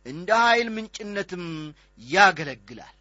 እንደ 0.07 0.31
ኀይል 0.43 0.69
ምንጭነትም 0.77 1.45
ያገለግላል። 2.09 2.95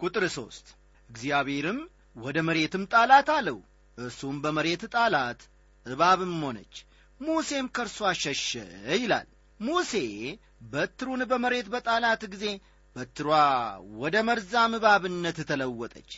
ቁጥር 0.00 0.24
ሦስት 0.36 0.68
እግዚአብሔርም 1.08 1.80
ወደ 2.16 2.38
መሬትም 2.46 2.84
ጣላት 2.92 3.28
አለው። 3.34 3.58
እርሱም 3.98 4.36
በመሬት 4.44 4.82
ጣላት 4.94 5.40
እባብም 5.86 6.34
ሆነች 6.44 6.74
ሙሴም 7.22 7.66
ከእርሷ 7.74 7.98
ሸሸ 8.22 8.50
ይላል። 8.96 9.28
ሙሴ 9.60 9.92
በትሩን 10.72 11.22
በመሬት 11.30 11.66
በጣላት 11.74 12.22
ጊዜ 12.32 12.44
በትሯ 12.96 13.28
ወደ 14.00 14.16
መርዛም 14.28 14.72
እባብነት 14.78 15.38
ተለወጠች። 15.50 16.10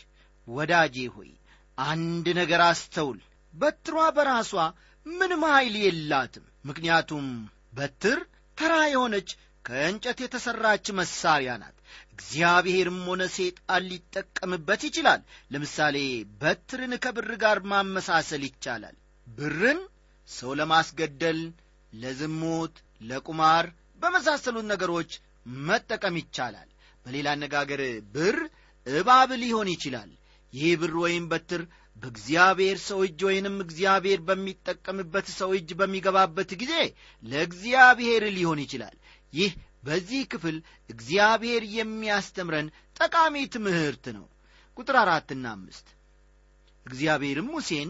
ወዳጄ 0.47 0.95
ሆይ 1.15 1.31
አንድ 1.77 2.25
ነገር 2.39 2.61
አስተውል። 2.67 3.19
በትሯ 3.53 3.97
በራሷ 4.17 4.51
ምንም 5.05 5.43
ኀይል 5.49 5.75
የላትም። 5.83 6.45
ምክንያቱም 6.65 7.25
በትር 7.73 8.19
ተራ 8.57 8.73
የሆነች 8.91 9.29
ከእንጨት 9.65 10.19
የተሠራች 10.23 10.85
መሳሪያ 10.97 11.51
ናት። 11.61 11.75
እግዚአብሔርም 12.13 12.99
ሆነ 13.07 13.23
ሴጣን 13.35 13.87
ሊጠቀምበት 13.89 14.81
ይችላል። 14.87 15.21
ለምሳሌ 15.51 15.97
በትርን 16.41 16.93
ከብር 17.03 17.29
ጋር 17.43 17.59
ማመሳሰል 17.71 18.43
ይቻላል። 18.47 18.95
ብርን 19.27 19.79
ሰው 20.29 20.51
ለማስገደል 20.59 21.39
ለዝሙት 21.93 22.75
ለቁማር 23.01 23.65
በመሳሰሉት 24.01 24.65
ነገሮች 24.71 25.11
መጠቀም 25.65 26.15
ይቻላል። 26.21 26.69
በሌላ 27.05 27.27
አነጋገር 27.35 27.81
ብር 28.15 28.37
እባብ 28.85 29.29
ሊሆን 29.41 29.67
ይችላል። 29.73 30.11
ይህ 30.53 30.73
ብር 30.81 30.93
ወይም 31.03 31.25
በትር 31.31 31.61
በእግዚአብሔር 31.97 32.77
ሰው 32.87 32.99
እጅ 33.05 33.19
ወይንም 33.27 33.55
እግዚአብሔር 33.65 34.19
በሚጠቀምበት 34.27 35.27
ሰው 35.37 35.49
እጅ 35.57 35.69
በሚገባበት 35.79 36.49
ጊዜ 36.61 36.73
ለእግዚአብሔር 37.23 38.23
ሊሆን 38.37 38.59
ይችላል። 38.65 38.95
ይህ 39.33 39.51
በዚህ 39.83 40.21
ክፍል 40.31 40.57
እግዚአብሔር 40.89 41.63
የሚያስተምረን 41.75 42.67
ጠቃሚ 42.99 43.35
ትምህርት 43.55 44.05
ነው። 44.17 44.25
ቁጥር 44.77 44.95
አራትና 45.01 45.45
አምስት። 45.55 45.87
እግዚአብሔርም 46.85 47.47
ሙሴን 47.53 47.89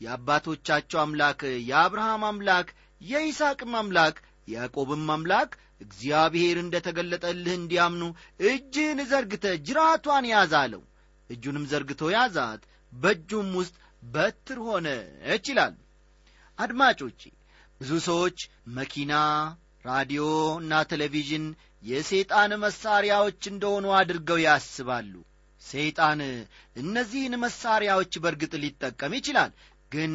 የአባቶቻቸው 0.00 0.98
አምላክ 1.02 1.40
የአብርሃም 1.68 2.24
አምላክ 2.28 2.68
የይስሐቅም 3.00 3.72
አምላክ 3.80 4.16
የያዕቆብም 4.48 5.06
አምላክ 5.14 5.50
እግዚአብሔር 5.80 6.56
እንደ 6.60 6.76
ተገለጠልህ 6.86 7.54
እንዲያምኑ 7.56 8.04
እጅህን 8.46 9.00
ዘርግተ 9.10 9.46
ጅራቷን 9.66 10.26
ያዝ 10.32 10.52
አለው። 10.60 10.82
እጁንም 11.30 11.64
ዘርግቶ 11.70 12.02
ያዛት 12.14 12.62
በእጁም 12.92 13.48
ውስጥ 13.60 13.74
በትር 14.08 14.58
ሆነች 14.66 15.46
ይላል። 15.50 15.74
አድማጮቼ 16.58 17.20
ብዙ 17.80 17.92
ሰዎች 18.06 18.38
መኪና 18.76 19.14
ራዲዮ 19.84 20.24
እና 20.60 20.82
ቴሌቪዥን 20.90 21.44
የሰይጣን 21.82 22.52
መሣሪያዎች 22.62 23.40
እንደሆኑ 23.50 23.86
አድርገው 23.98 24.38
ያስባሉ። 24.44 25.12
ሰይጣን 25.62 26.20
እነዚህን 26.76 27.34
መሣሪያዎች 27.42 28.12
በርግጥ 28.24 28.52
ሊጠቀም 28.62 29.12
ይችላል 29.18 29.52
ግን 29.92 30.12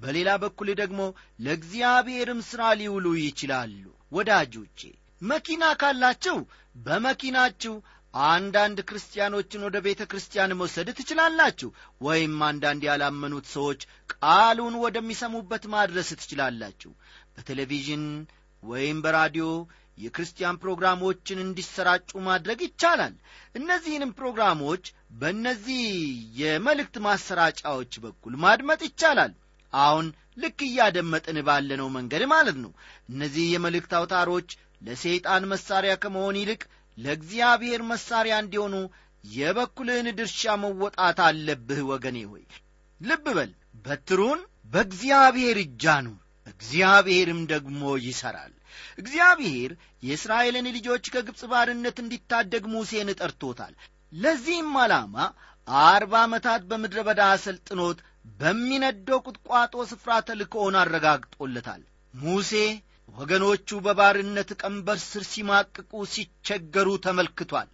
በሌላ 0.00 0.30
በኩል 0.42 0.68
ደግሞ 0.80 1.00
ለእግዚአብሔርም 1.46 2.40
ሥራ 2.48 2.62
ሊውሉ 2.80 3.06
ይችላሉ። 3.20 3.82
ወዳጆቼ 4.12 4.80
መኪና 5.22 5.64
ካላችሁ 5.80 6.38
በመኪናችሁ 6.86 7.74
አንዳንድ 8.14 8.78
ክርስቲያኖችን 8.88 9.64
ወደ 9.66 9.76
ቤተ 9.86 10.02
ክርስቲያን 10.10 10.56
መውሰድ 10.58 10.88
ትችላላችሁ 10.98 11.68
ወይም 12.00 12.34
አንዳንድ 12.48 12.82
ያላመኑት 12.88 13.46
ሰዎች 13.54 13.80
ቃሉን 14.14 14.74
ወደሚሰሙበት 14.84 15.64
ማድረስ 15.74 16.10
ትችላላችሁ። 16.20 16.92
በቴሌቪዥን 17.34 18.04
ወይም 18.62 19.00
በራዲዮ 19.04 19.48
የክርስቲያን 19.98 20.60
ፕሮግራሞችን 20.62 21.38
እንዲሰራጩ 21.44 22.10
ማድረግ 22.26 22.60
ይቻላል። 22.66 23.14
እነዚህንም 23.54 24.12
ፕሮግራሞች 24.18 24.84
በእነዚህ 25.20 25.82
የመልእክት 26.40 26.96
ማሰራጫዎች 27.06 27.92
በኩል 28.04 28.34
ማድመጥ 28.44 28.80
ይቻላል። 28.88 29.32
አሁን 29.72 30.06
ልክ 30.36 30.58
እያደመጥን 30.66 31.38
ባለነው 31.46 31.88
መንገድ 31.94 32.22
ማለት 32.32 32.58
ነው። 32.64 32.72
እነዚህ 33.08 33.46
የመልእክት 33.52 33.92
አውታሮች 33.98 34.48
ለሰይጣን 34.82 35.44
መሳሪያ 35.52 35.92
ከመሆን 36.02 36.38
ይልቅ 36.40 36.62
ለእግዚአብሔር 36.98 37.80
መሳሪያ 37.90 38.34
እንዲሆኑ 38.42 38.74
የበኩልህን 39.24 40.08
ድርሻ 40.18 40.56
መወጣት 40.62 41.18
አለብህ 41.26 41.80
ወገኔ 41.90 42.18
ሆይ። 42.30 42.44
ልብ 43.00 43.26
በል 43.36 43.50
በትሩን 43.84 44.40
በእግዚአብሔር 44.72 45.58
እጅ 45.64 45.84
አኑር 45.94 46.20
እግዚአብሔርም 46.46 47.40
ደግሞ 47.52 47.82
ይሠራል 48.04 48.52
እግዚአብሔር 48.98 49.72
የእስራኤልን 50.02 50.68
ልጆች 50.76 51.04
ከግብፅ 51.14 51.42
ባርነት 51.52 51.98
እንዲታደግ 52.02 52.64
ሙሴን 52.74 53.10
ጠርቶታል። 53.18 53.74
ለዚህም 54.12 54.72
ዓላማ 54.82 55.16
አርባ 55.86 56.14
ዓመታት 56.24 56.62
በምድረ 56.70 57.00
በዳ 57.06 57.22
አሰልጥኖት 57.32 57.98
በሚነደው 58.40 59.18
ቁጥቋጦ 59.26 59.74
ስፍራ 59.90 60.12
ተልኮውን 60.28 60.76
አረጋግጦለታል። 60.80 61.82
ሙሴ 62.14 62.52
ወገኖቹ 63.14 63.68
በባርነት 63.84 64.50
ቀንበር 64.60 64.98
ስር 65.02 65.24
ሲማቅቁ 65.28 65.92
ሲቸገሩ 66.12 66.88
ተመልክቷል። 67.04 67.68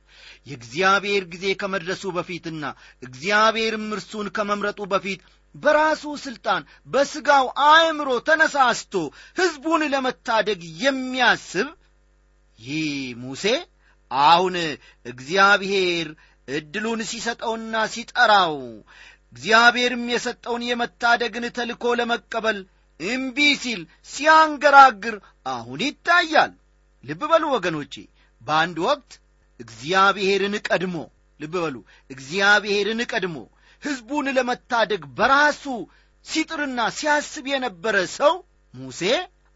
የእግዚአብሔር 0.48 1.22
ጊዜ 1.32 1.44
ከመድረሱ 1.60 2.04
በፊትና 2.16 2.64
እግዚአብሔርም 3.02 3.86
እርሱን 3.96 4.26
ከመምረጡ 4.36 4.80
በፊት 4.92 5.20
በራሱ 5.54 6.02
ሥልጣን 6.22 6.62
በሥጋው 6.88 7.46
አእምሮ 7.66 8.10
ተነሳስቶ 8.28 8.94
ሕዝቡን 9.38 9.82
ለመታደግ 9.92 10.60
የሚያስብ 10.82 11.68
ይህ 12.58 12.90
ሙሴ 13.22 13.44
አሁን 14.10 14.56
እግዚአብሔር 15.06 16.08
ዕድሉን 16.48 17.00
ሲሰጠውና 17.10 17.74
ሲጠራው 17.92 18.56
እግዚአብሔርም 19.32 20.04
የሰጠውን 20.12 20.62
የመታደግን 20.68 21.44
ተልኮ 21.56 21.84
ለመቀበል 21.98 22.58
እምቢ 23.00 23.38
ሲል 23.62 23.80
ሲያንገራግር 24.08 25.14
አሁን 25.46 25.80
ይታያል። 25.86 26.52
ልብ 27.04 27.22
በሉ 27.30 27.44
ወገኖቼ 27.54 27.94
በአንድ 28.40 28.76
ወቅት 28.86 29.12
እግዚአብሔርን 29.60 30.54
ቀድሞ 30.66 30.96
ልብ 31.40 31.54
በሉ 31.62 31.76
እግዚአብሔርን 32.10 33.00
ቀድሞ 33.10 33.36
ሕዝቡን 33.82 34.26
ለመታደግ 34.36 35.02
በራሱ 35.16 35.64
ሲጥርና 36.26 36.80
ሲያስብ 36.96 37.46
የነበረ 37.52 37.96
ሰው 38.16 38.34
ሙሴ 38.74 39.02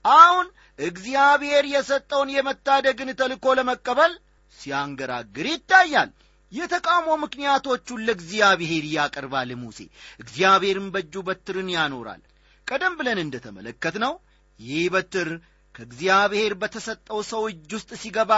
አሁን 0.05 0.47
እግዚአብሔር 0.79 1.65
የሰጠውን 1.73 2.31
የመታደግን 2.35 3.11
ተልኮ 3.21 3.55
ለመቀበል 3.59 4.13
ሲያንገራግር 4.59 5.47
ይታያል። 5.53 6.11
የተቃውሞ 6.53 7.09
ምክንያቶቹን 7.23 8.03
ለእግዚአብሔር 8.07 8.85
ያቀርባል 8.93 9.51
ሙሴ። 9.63 9.79
እግዚአብሔርም 10.23 10.87
በእጁ 10.95 11.23
በትርን 11.29 11.69
ያኖራል። 11.75 12.21
ቀደም 12.67 12.95
ብለን 12.99 13.19
እንደ 13.25 13.37
ተመለከት 13.45 13.97
ነው 14.05 14.13
ይህ 14.61 14.85
በትር 14.95 15.29
ከእግዚአብሔር 15.77 16.53
በተሰጠው 16.61 17.19
ሰው 17.31 17.43
እጅ 17.51 17.71
ውስጥ 17.77 17.91
ሲገባ 18.03 18.33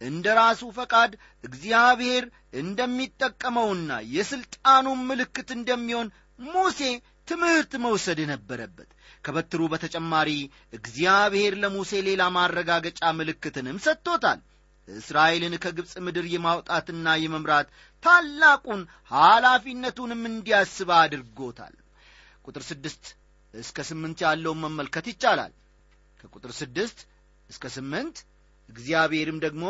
እንደ 0.00 0.26
ራሱ 0.38 0.62
ፈቃድ 0.76 1.12
እግዚአብሔር 1.44 2.24
እንደሚጠቀመውና 2.60 3.90
የሥልጣኑን 4.14 5.00
ምልክት 5.08 5.48
እንደሚሆን 5.56 6.08
ሙሴ 6.48 6.80
ትምህርት 7.28 7.72
መውሰድ 7.84 8.18
ነበረበት 8.30 8.90
ከበትሩ 9.24 9.60
በተጨማሪ 9.72 10.30
እግዚአብሔር 10.78 11.54
ለሙሴ 11.62 12.02
ሌላ 12.08 12.22
ማረጋገጫ 12.36 13.00
ምልክትንም 13.18 13.78
ሰጥቶታል። 13.86 14.40
እስራኤልን 14.88 15.54
ከግብፅ 15.62 15.92
ምድር 16.06 16.26
የማውጣትና 16.30 17.14
የመምራት 17.20 17.68
ታላቁን 18.02 18.80
ኃላፊነቱንም 19.10 20.22
እንዲያስብ 20.30 20.90
አድርጎታል። 20.98 21.74
ቁጥር 22.44 22.64
ስድስት 22.70 23.04
እስከ 23.54 23.86
ስምንት 23.90 24.18
ያለውን 24.26 24.62
መመልከት 24.64 25.06
ይቻላል 25.12 25.52
ከቁጥር 26.24 26.52
ስድስት 26.58 26.98
እስከ 27.48 27.64
ስምንት 27.74 28.16
እግዚአብሔርም 28.68 29.38
ደግሞ 29.44 29.64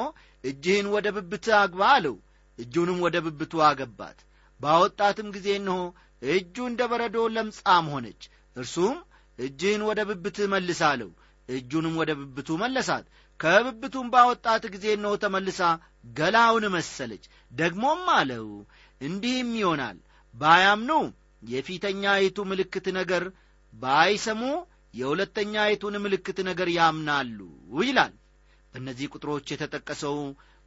እጅህን 0.45 0.87
ወደ 0.95 1.07
ብብት 1.17 1.47
አግባ 1.61 1.83
አለው። 1.95 2.17
እጁንም 2.59 2.99
ወደ 3.05 3.17
ብብቱ 3.27 3.53
አገባት። 3.69 4.19
ባወጣትም 4.61 5.29
ጊዜ 5.37 5.49
እነሆ 5.61 5.79
እጁ 6.23 6.57
እንደ 6.71 6.83
በረዶ 6.91 7.17
ለምጻም 7.37 7.87
ሆነች። 7.95 8.23
እርሱም 8.57 8.97
እጅህን 9.39 9.83
ወደ 9.89 10.01
ብብትህ 10.11 10.47
መልስ 10.55 10.81
አለው። 10.91 11.11
እጁንም 11.49 11.95
ወደ 12.01 12.11
ብብቱ 12.21 12.49
መለሳት። 12.63 13.07
ከብብቱም 13.41 14.07
ባወጣት 14.13 14.65
ጊዜ 14.75 14.87
እነሆ 14.97 15.13
ተመልሳ 15.23 15.61
ገላውን 16.19 16.65
መሰለች። 16.77 17.25
ደግሞም 17.53 18.03
አለው 18.17 18.47
እንዲህም 19.01 19.51
ይሆናል። 19.61 19.99
ባያምኑ 20.35 20.91
የፊተኛይቱ 21.43 22.39
ምልክት 22.51 22.87
ነገር 22.99 23.25
ባይሰሙ 23.73 24.43
የሁለተኛይቱን 24.95 25.95
ምልክት 26.05 26.39
ነገር 26.49 26.69
ያምናሉ 26.77 27.39
ይላል። 27.83 28.13
በእነዚህ 28.73 29.11
ቁጥሮች 29.15 29.47
የተጠቀሰው 29.53 30.17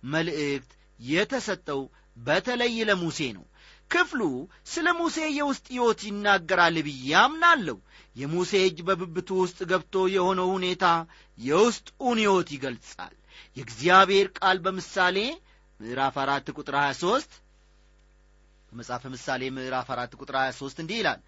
መልእክት 0.08 0.72
የተሰጠው 1.00 1.82
በተለይ 2.18 2.76
ለሙሴ 2.90 3.20
ነው። 3.38 3.46
ክፍሉ 3.92 4.22
ስለ 4.72 4.88
ሙሴ 5.00 5.18
የውስጥ 5.36 5.66
ሕይወት 5.74 6.00
ይናገራል 6.08 6.78
ብዬ 6.88 7.10
አምናለሁ። 7.22 7.78
የሙሴ 8.16 8.52
እጅ 8.68 8.78
በብብቱ 8.88 9.30
ውስጥ 9.42 9.60
ገብቶ 9.72 9.96
የሆነው 10.14 10.48
ሁኔታ 10.56 10.86
የውስጡን 11.38 12.20
ሕይወት 12.24 12.50
ይገልጻል። 12.56 13.14
የእግዚአብሔር 13.58 14.28
ቃል 14.40 14.58
በምሳሌ 14.66 15.18
ምዕራፍ 15.80 16.16
አራት 16.24 16.48
ቁጥር 16.58 16.76
23 16.82 17.38
በመጽሐፈ 18.72 19.04
ምሳሌ 19.14 19.44
ምዕራፍ 19.56 19.88
አራት 19.96 20.14
ቁጥር 20.20 20.36
23 20.40 20.82
እንዲህ 20.84 20.98
ይላል 21.02 21.20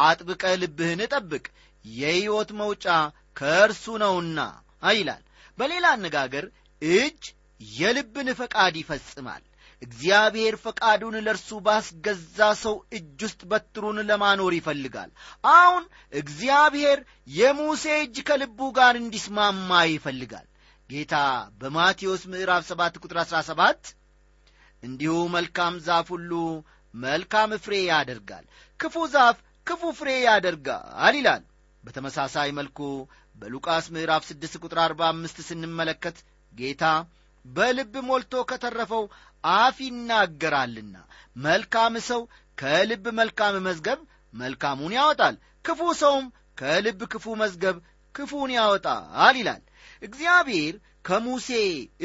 አጥብቀ 0.00 0.42
ልብህን 0.60 1.00
እጠብቅ 1.04 1.44
የሕይወት 1.86 2.50
መውጫ 2.60 2.86
ከእርሱ 3.36 3.84
ነውና 4.02 4.38
ይላል። 4.92 5.22
በሌላ 5.58 5.86
አነጋገር 5.96 6.44
እጅ 6.82 7.22
የልብን 7.60 8.28
ፈቃድ 8.40 8.74
ይፈጽማል። 8.80 9.42
እግዚአብሔር 9.82 10.54
ፈቃዱን 10.62 11.16
ለእርሱ 11.24 11.58
ባስገዛ 11.66 12.38
ሰው 12.62 12.76
እጅ 12.96 13.20
ውስጥ 13.26 13.40
በትሩን 13.50 13.98
ለማኖር 14.10 14.52
ይፈልጋል። 14.58 15.10
አሁን 15.54 15.82
እግዚአብሔር 16.12 16.98
የሙሴ 17.36 17.84
እጅ 18.04 18.16
ከልቡ 18.28 18.68
ጋር 18.78 18.94
እንዲስማማ 19.02 19.80
ይፈልጋል። 19.92 20.46
ጌታ 20.90 21.14
በማቴዎስ 21.60 22.22
ምዕራፍ 22.32 22.64
7 22.70 22.98
ቁጥር 23.02 23.18
17 23.24 23.92
እንዲሁ 24.82 25.14
መልካም 25.34 25.74
ዛፍ 25.86 26.08
ሁሉ 26.14 26.32
መልካም 26.94 27.50
ፍሬ 27.64 27.74
ያደርጋል 27.90 28.44
ክፉ 28.80 28.96
ዛፍ 29.14 29.36
ክፉ 29.66 29.82
ፍሬ 29.98 30.10
ያደርጋል 30.26 31.14
ይላል 31.18 31.42
በተመሳሳይ 31.86 32.50
መልኩ 32.52 32.78
በሉቃስ 33.36 33.86
ምዕራፍ 33.94 34.22
6 34.30 34.58
ቁጥር 34.62 34.78
45 34.84 35.42
ስንመለከት 35.48 36.16
ጌታ 36.52 36.84
በልብ 37.44 37.94
ሞልቶ 38.08 38.34
ከተረፈው 38.50 39.04
አፍ 39.44 39.76
ይናገራልና 39.86 40.94
መልካም 41.38 41.94
ሰው 42.08 42.22
ከልብ 42.58 43.04
መልካም 43.18 43.56
መዝገብ 43.66 44.00
መልካሙን 44.34 44.94
ያወጣል 44.98 45.34
ክፉ 45.64 45.80
ሰውም 46.00 46.26
ከልብ 46.58 47.00
ክፉ 47.12 47.34
መዝገብ 47.42 47.76
ክፉን 48.14 48.50
ያወጣል 48.56 49.36
ይላል። 49.40 49.62
እግዚአብሔር 50.02 50.74
ከሙሴ 51.04 51.48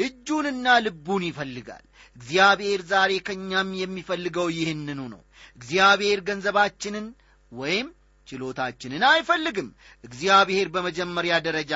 እጁንና 0.04 0.66
ልቡን 0.84 1.22
ይፈልጋል። 1.28 1.84
እግዚአብሔር 2.16 2.80
ዛሬ 2.90 3.12
ከእኛም 3.26 3.70
የሚፈልገው 3.80 4.48
ይህንኑ 4.58 5.00
ነው። 5.14 5.22
እግዚአብሔር 5.58 6.20
ገንዘባችንን 6.28 7.06
ወይም 7.52 7.88
ችሎታችንን 8.28 9.04
አይፈልግም። 9.08 9.68
እግዚአብሔር 10.04 10.68
በመጀመሪያ 10.74 11.34
ደረጃ 11.46 11.72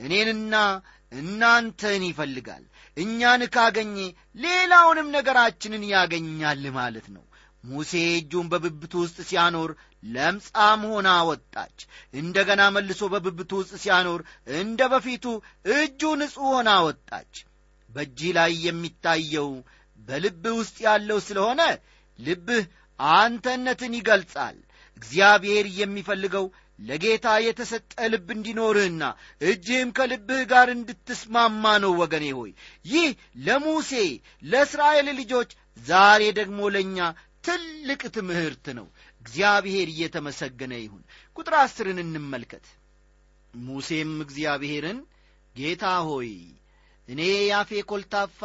እኔንና 0.00 0.54
እናንተን 1.12 2.02
ይፈልጋል። 2.08 2.64
እኛን 2.96 3.42
ካገኘ 3.54 3.96
ሌላውንም 4.44 5.08
ነገራችንን 5.16 5.84
ያገኛል 5.92 6.64
ማለት 6.78 7.06
ነው። 7.16 7.24
ሙሴ 7.64 7.92
እጁን 8.18 8.46
በብብቱ 8.52 8.92
ውስጥ 9.02 9.18
ሲያኖር 9.28 9.70
ለምጻም 10.06 10.82
ሆና 10.90 11.08
ወጣች። 11.30 11.78
እንደ 12.14 12.36
ገና 12.48 12.62
መልሶ 12.76 13.00
በብብቱ 13.14 13.50
ውስጥ 13.60 13.74
ሲያኖር 13.82 14.20
እንደ 14.60 14.80
በፊቱ 14.92 15.24
እጁ 15.74 16.00
ንጹሕ 16.20 16.46
ሆና 16.50 16.70
ወጣች። 16.86 17.32
በእጅህ 17.90 18.32
ላይ 18.38 18.52
የሚታየው 18.66 19.50
በልብህ 20.00 20.54
ውስጥ 20.60 20.76
ያለው 20.86 21.18
ስለሆነ 21.26 21.62
ልብህ 22.18 22.64
አንተነትን 22.98 23.92
ይገልጻል 23.98 24.56
እግዚአብሔር 25.00 25.66
የሚፈልገው 25.78 26.46
ለጌታ 26.78 27.26
የተሰጠ 27.44 27.94
ልብ 28.12 28.28
እንዲኖርህና 28.34 29.02
እጅህም 29.42 29.90
ከልብህ 29.96 30.42
ጋር 30.52 30.68
እንድትስማማ 30.74 31.64
ነው 31.84 31.92
ወገኔ 32.00 32.26
ሆይ። 32.38 32.52
ይህ 32.86 33.08
ለሙሴ 33.44 33.90
ለእስራኤል 34.44 35.08
ልጆች 35.20 35.50
ዛሬ 35.84 36.22
ደግሞ 36.38 36.60
ለእኛ 36.74 36.98
ትልቅ 37.44 38.02
ትምህርት 38.16 38.66
ነው። 38.78 38.86
እግዚአብሔር 39.22 39.88
እየተመሰገነ 39.92 40.72
ይሁን። 40.82 41.02
ቁጥር 41.36 41.54
አስርን 41.60 41.98
እንመልከት። 42.04 42.66
ሙሴም 43.60 44.12
እግዚአብሔርን 44.24 44.98
ጌታ 45.54 45.84
ሆይ 46.08 46.32
እኔ 47.08 47.20
ያፌ 47.48 47.70
ኮልታፋ 47.90 48.40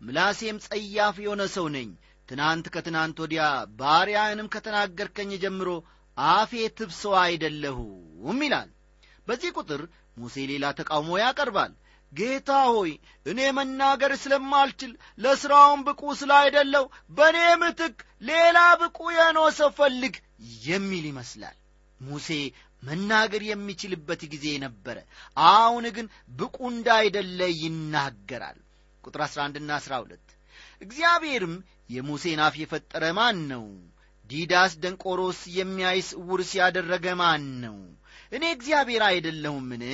ምላሴም 0.00 0.56
ጸያፍ 0.66 1.16
የሆነ 1.24 1.42
ሰው 1.54 1.66
ነኝ 1.76 1.88
ትናንት 2.28 2.66
ከትናንት 2.74 3.16
ወዲያ 3.22 3.42
ባሪያህንም 3.80 4.50
ከተናገርከኝ 4.54 5.30
ጀምሮ 5.42 5.68
አፌ 6.16 6.52
ትብሰው 6.78 7.14
አይደለሁም 7.22 8.38
ይላል። 8.46 8.70
በዚህ 9.26 9.50
ቁጥር 9.58 9.82
ሙሴ 10.16 10.44
ሌላ 10.50 10.64
ተቃውሞ 10.78 11.10
ያቀርባል። 11.22 11.72
ጌታ 12.12 12.50
ሆይ 12.68 12.92
እኔ 13.26 13.40
መናገር 13.56 14.12
ስለማልችል 14.22 14.92
ለሥራውን 15.18 15.80
ብቁ 15.86 16.02
ስላይደለው 16.20 16.84
በእኔ 17.16 17.38
ምትክ 17.62 17.96
ሌላ 18.22 18.58
ብቁ 18.82 18.98
የኖ 19.16 19.38
ሰው 19.58 19.70
ፈልግ 19.78 20.14
የሚል 20.66 21.04
ይመስላል። 21.10 21.56
ሙሴ 22.00 22.28
መናገር 22.82 23.42
የሚችልበት 23.46 24.22
ጊዜ 24.32 24.46
ነበረ። 24.64 24.96
አሁን 25.50 25.84
ግን 25.96 26.06
ብቁ 26.38 26.56
እንዳይደለ 26.72 27.40
ይናገራል። 27.62 28.58
ቁጥር 29.04 29.22
11 29.26 29.64
ና 29.68 29.78
12 29.80 30.34
እግዚአብሔርም 30.82 31.54
የሙሴን 31.90 32.40
አፍ 32.44 32.54
የፈጠረ 32.60 33.04
ማን 33.18 33.38
ነው? 33.52 33.64
ዲዳስ 34.30 34.72
ደንቆሮስ 34.82 35.40
የሚያይስ 35.56 36.08
ዕውርስ 36.20 36.50
ያደረገ 36.60 37.06
ማን 37.20 37.44
ነው? 37.64 37.76
እኔ 38.32 38.44
እግዚአብሔር 38.52 39.02
አይደለሁምን? 39.08 39.84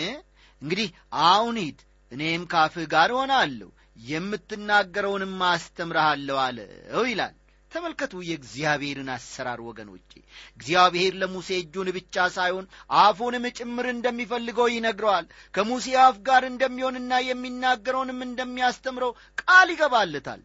እንግዲህ 0.62 0.88
አሁን 1.26 1.56
ሂድ 1.62 1.78
እኔም 2.12 2.42
ካፍህ 2.52 2.86
ጋር 2.92 3.10
እሆናለሁ 3.14 3.68
የምትናገረውንም 4.10 5.38
አስተምረሃለሁ 5.48 6.36
አለው 6.44 7.04
ይላል። 7.10 7.34
ተመልከቱ 7.72 8.14
የእግዚአብሔርን 8.24 9.10
አሰራር 9.14 9.60
ወገኖቼ። 9.66 10.10
እግዚአብሔር 10.56 11.12
ለሙሴ 11.20 11.48
እጁን 11.60 11.88
ብቻ 11.96 12.24
ሳይሆን 12.34 12.66
አፉንም 12.98 13.44
ጭምር 13.58 13.86
እንደሚፈልገው 13.92 14.68
ይነግረዋል። 14.72 15.26
ከሙሴ 15.54 15.94
አፍ 16.02 16.16
ጋር 16.26 16.44
እንደሚሆንና 16.50 17.20
የሚናገረውንም 17.28 18.20
እንደሚያስተምረው 18.28 19.12
ቃል 19.42 19.70
ይገባለታል። 19.74 20.42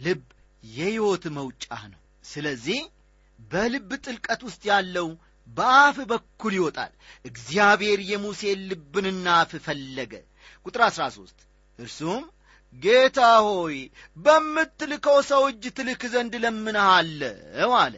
ልብ 0.00 0.22
የሕይወት 0.64 1.24
መውጫ 1.36 1.64
ነው። 1.92 2.00
ስለዚህ 2.24 2.80
በልብ 3.38 3.90
ጥልቀት 4.04 4.40
ውስጥ 4.46 4.62
ያለው 4.70 5.08
በአፍ 5.48 5.96
በኩል 6.10 6.54
ይወጣል። 6.56 6.92
እግዚአብሔር 7.24 8.00
የሙሴን 8.10 8.60
ልብንና 8.70 9.26
አፍ 9.42 9.52
ፈለገ። 9.66 10.12
ቁጥር 10.66 10.82
13 10.88 11.46
እርሱም 11.78 12.24
ጌታ 12.74 13.18
ሆይ 13.46 13.76
በምትልከው 14.16 15.18
ሰው 15.30 15.42
እጅ 15.50 15.64
ትልክ 15.78 16.02
ዘንድ 16.14 16.34
ለምንሃለው 16.42 17.72
አለ። 17.80 17.94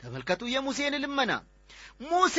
ተመልከቱ 0.00 0.42
የሙሴን 0.52 0.94
ልመና። 1.04 1.32
ሙሴ 2.02 2.36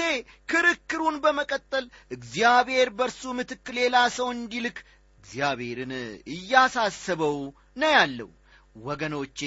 ክርክሩን 0.50 1.16
በመቀጠል 1.24 1.86
እግዚአብሔር 2.12 2.90
በእርሱ 2.98 3.24
ምትክ 3.38 3.68
ሌላ 3.78 3.96
ሰው 4.18 4.28
እንዲልክ 4.36 4.78
እግዚአብሔርን 5.20 5.94
እያሳሰበው 6.34 7.36
ነው 7.78 7.92
ያለው 7.98 8.30
ወገኖቼ 8.76 9.40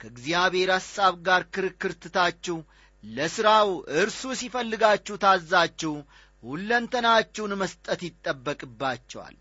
ከእግዚአብሔር 0.00 0.70
ሐሳብ 0.74 1.14
ጋር 1.26 1.42
ክርክር 1.54 1.92
ትታችሁ 2.02 2.56
ለሥራው 3.04 3.68
እርሱ 4.00 4.22
ሲፈልጋችሁ 4.40 5.16
ታዛችሁ 5.24 5.94
ሁለንተናችሁን 6.42 7.52
መስጠት 7.62 8.00
ይጠበቅባቸዋል። 8.06 9.36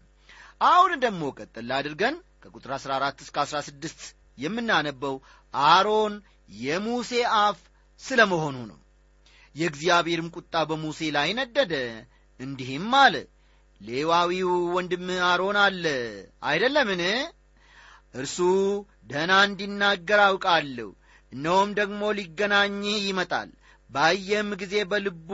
አሁን 0.65 0.91
ደግሞ 1.03 1.23
ቀጥል 1.37 1.69
አድርገን 1.77 2.15
ከቁጥር 2.43 2.71
14 2.77 3.23
እስከ 3.25 3.37
16 3.45 4.05
የምናነበው 4.37 5.15
አሮን 5.53 6.13
የሙሴ 6.59 7.11
አፍ 7.39 7.59
ስለ 7.99 8.21
መሆኑ 8.31 8.57
ነው። 8.71 8.79
የእግዚአብሔርም 9.55 10.27
ቁጣ 10.35 10.55
በሙሴ 10.69 11.09
ላይ 11.15 11.29
ነደደ። 11.37 11.73
እንዲህም 12.39 12.91
አለ 13.01 13.15
ሌዋዊው 13.81 14.51
ወንድምህ 14.75 15.19
አሮን 15.29 15.57
አለ 15.63 15.83
አይደለምን? 16.49 17.01
እርሱ 18.13 18.37
ደህና 19.07 19.33
እንዲናገር 19.47 20.21
አውቃለሁ። 20.25 20.89
እነሆም 21.31 21.69
ደግሞ 21.79 22.01
ሊገናኝህ 22.17 22.97
ይመጣል። 23.07 23.49
ባየም 23.89 24.49
ጊዜ 24.61 24.75
በልቡ 24.91 25.29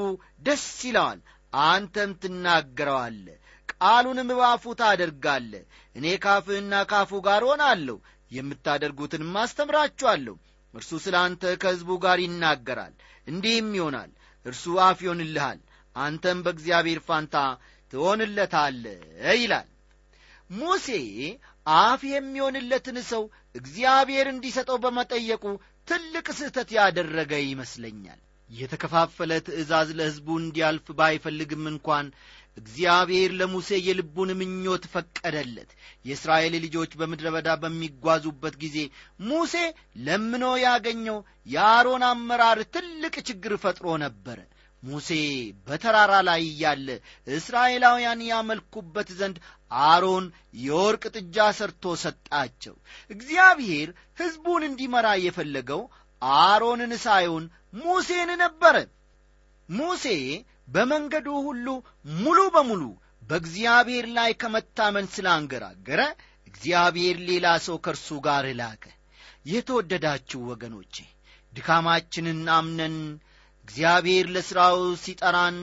ደስ 0.45 0.65
ይለዋል 0.87 1.19
አንተም 1.53 2.11
ትናገረዋለ 2.21 3.25
ቃሉንም 3.73 4.29
ባፉ 4.39 4.73
ታደርጋለ 4.79 5.51
እኔ 5.95 6.05
ካፍህና 6.23 6.73
ካፉ 6.91 7.21
ጋር 7.27 7.43
ሆናለሁ 7.49 7.97
የምታደርጉትንም 8.31 9.33
አስተምራችኋለሁ። 9.41 10.35
እርሱ 10.73 10.91
ስለ 11.03 11.15
አንተ 11.25 11.43
ከሕዝቡ 11.61 11.91
ጋር 12.05 12.19
ይናገራል 12.23 12.93
እንዲህም 13.27 13.69
ይሆናል 13.77 14.11
እርሱ 14.45 14.63
አፍ 14.85 14.99
ይሆንልሃል 15.05 15.59
አንተም 15.95 16.39
በእግዚአብሔር 16.45 16.99
ፋንታ 17.07 17.35
ትሆንለታለ 17.93 18.85
ይላል። 19.35 19.67
ሙሴ 20.49 20.87
አፍ 21.67 22.01
የሚሆንለትን 22.09 22.97
ሰው 23.09 23.23
እግዚአብሔር 23.55 24.27
እንዲሰጠው 24.31 24.77
በመጠየቁ 24.83 25.43
ትልቅ 25.87 26.27
ስህተት 26.39 26.69
ያደረገ 26.77 27.33
ይመስለኛል። 27.45 28.19
የተከፋፈለ 28.49 29.31
ትእዛዝ 29.45 29.89
ለሕዝቡ 29.97 30.27
እንዲያልፍ 30.39 30.87
ባይፈልግም 30.97 31.63
እንኳን 31.71 32.07
እግዚአብሔር 32.57 33.31
ለሙሴ 33.39 33.69
የልቡን 33.85 34.31
ምኞት 34.39 34.83
ፈቀደለት። 34.93 35.69
የእስራኤል 36.05 36.55
ልጆች 36.65 36.91
በምድረ 36.99 37.27
በዳ 37.35 37.49
በሚጓዙበት 37.61 38.55
ጊዜ 38.63 38.77
ሙሴ 39.27 39.55
ለምኖ 40.05 40.45
ያገኘው 40.65 41.17
የአሮን 41.53 42.03
አመራር 42.09 42.61
ትልቅ 42.75 43.15
ችግር 43.29 43.55
ፈጥሮ 43.63 43.95
ነበረ 44.05 44.37
ሙሴ 44.83 45.09
በተራራ 45.67 46.13
ላይ 46.27 46.41
እያለ 46.47 46.87
እስራኤላውያን 47.31 48.21
ያመልኩበት 48.29 49.09
ዘንድ 49.19 49.37
አሮን 49.85 50.25
የወርቅ 50.61 51.03
ጥጃ 51.15 51.45
ሰርቶ 51.59 51.93
ሰጣቸው። 52.03 52.75
እግዚአብሔር 53.09 53.89
ሕዝቡን 54.19 54.63
እንዲመራ 54.67 55.07
የፈለገው 55.21 55.81
አሮንን 56.21 56.93
ሳይሆን 57.05 57.45
ሙሴን 57.81 58.29
ነበረ። 58.43 58.75
ሙሴ 59.69 60.05
በመንገዱ 60.67 61.29
ሁሉ 61.47 61.67
ሙሉ 62.17 62.39
በሙሉ 62.55 62.83
በእግዚአብሔር 63.23 64.05
ላይ 64.17 64.31
ከመታመን 64.41 65.05
ስላንገራገረ 65.13 66.01
እግዚአብሔር 66.47 67.17
ሌላ 67.29 67.47
ሰው 67.65 67.77
ከእርሱ 67.85 68.09
ጋር 68.25 68.45
ላከ። 68.59 68.83
የተወደዳችሁ 69.45 70.41
ወገኖቼ 70.49 70.95
ድካማችንን 71.53 72.41
አምነን 72.55 72.95
እግዚአብሔር 73.65 74.25
ለሥራው 74.35 74.79
ሲጠራን 75.03 75.57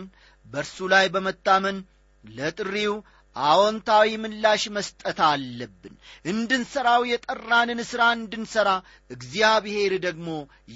በእርሱ 0.46 0.86
ላይ 0.92 1.06
በመታመን 1.14 1.78
ለጥሪው 2.24 2.94
አዎንታዊ 3.36 4.08
ምላሽ 4.22 4.62
መስጠት 4.76 5.18
አለብን። 5.28 5.94
እንድንሠራው 6.24 7.02
የጠራንን 7.10 7.80
ሥራ 7.90 8.02
እንድንሠራ 8.16 8.70
እግዚአብሔር 9.10 9.92
ደግሞ 10.06 10.28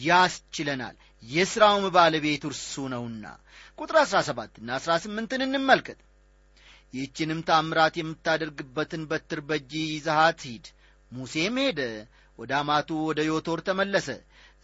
ያስችለናል። 0.05 0.97
የሥራውም 1.23 1.87
ባለቤት 1.95 2.43
እርሱ 2.49 2.73
ነውና። 2.93 3.25
ቁጥር 3.79 3.97
አሥራ 4.03 4.19
ሰባትና 4.29 4.69
አሥራ 4.79 4.93
ስምንትን 5.05 5.45
እንመልከት። 5.47 6.01
ይህችንም 6.95 7.41
ታምራት 7.49 7.95
የምታደርግበትን 7.99 9.03
በትር 9.11 9.41
በእጅ 9.49 9.73
ይዛሃት 9.89 10.43
ሂድ። 10.49 10.67
ሙሴም 11.13 11.57
ሄደ። 11.63 11.81
ወደ 12.39 12.53
አማቱ 12.61 12.91
ወደ 13.09 13.21
ዮቶር 13.27 13.59
ተመለሰ 13.67 14.09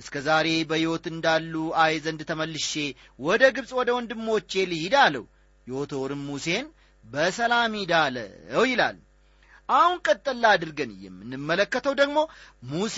እስከ 0.01 0.17
ዛሬ 0.27 0.49
በሕይወት 0.71 1.05
እንዳሉ 1.11 1.55
አይ 1.83 1.95
ዘንድ 2.05 2.21
ተመልሼ 2.31 2.73
ወደ 3.21 3.43
ግብፅ 3.57 3.71
ወደ 3.79 3.91
ወንድሞቼ 3.97 4.53
ልሂድ 4.71 4.95
አለው። 5.03 5.25
ዮቶርም 5.67 6.23
ሙሴን 6.29 6.67
በሰላም 7.05 7.73
ሂድ 7.79 7.93
አለው 7.99 8.65
ይላል። 8.71 8.97
አሁን 9.69 9.97
ቀጠላ 10.07 10.45
አድርገን 10.55 10.93
የምንመለከተው 11.05 11.95
ደግሞ 12.01 12.19
ሙሴ 12.71 12.97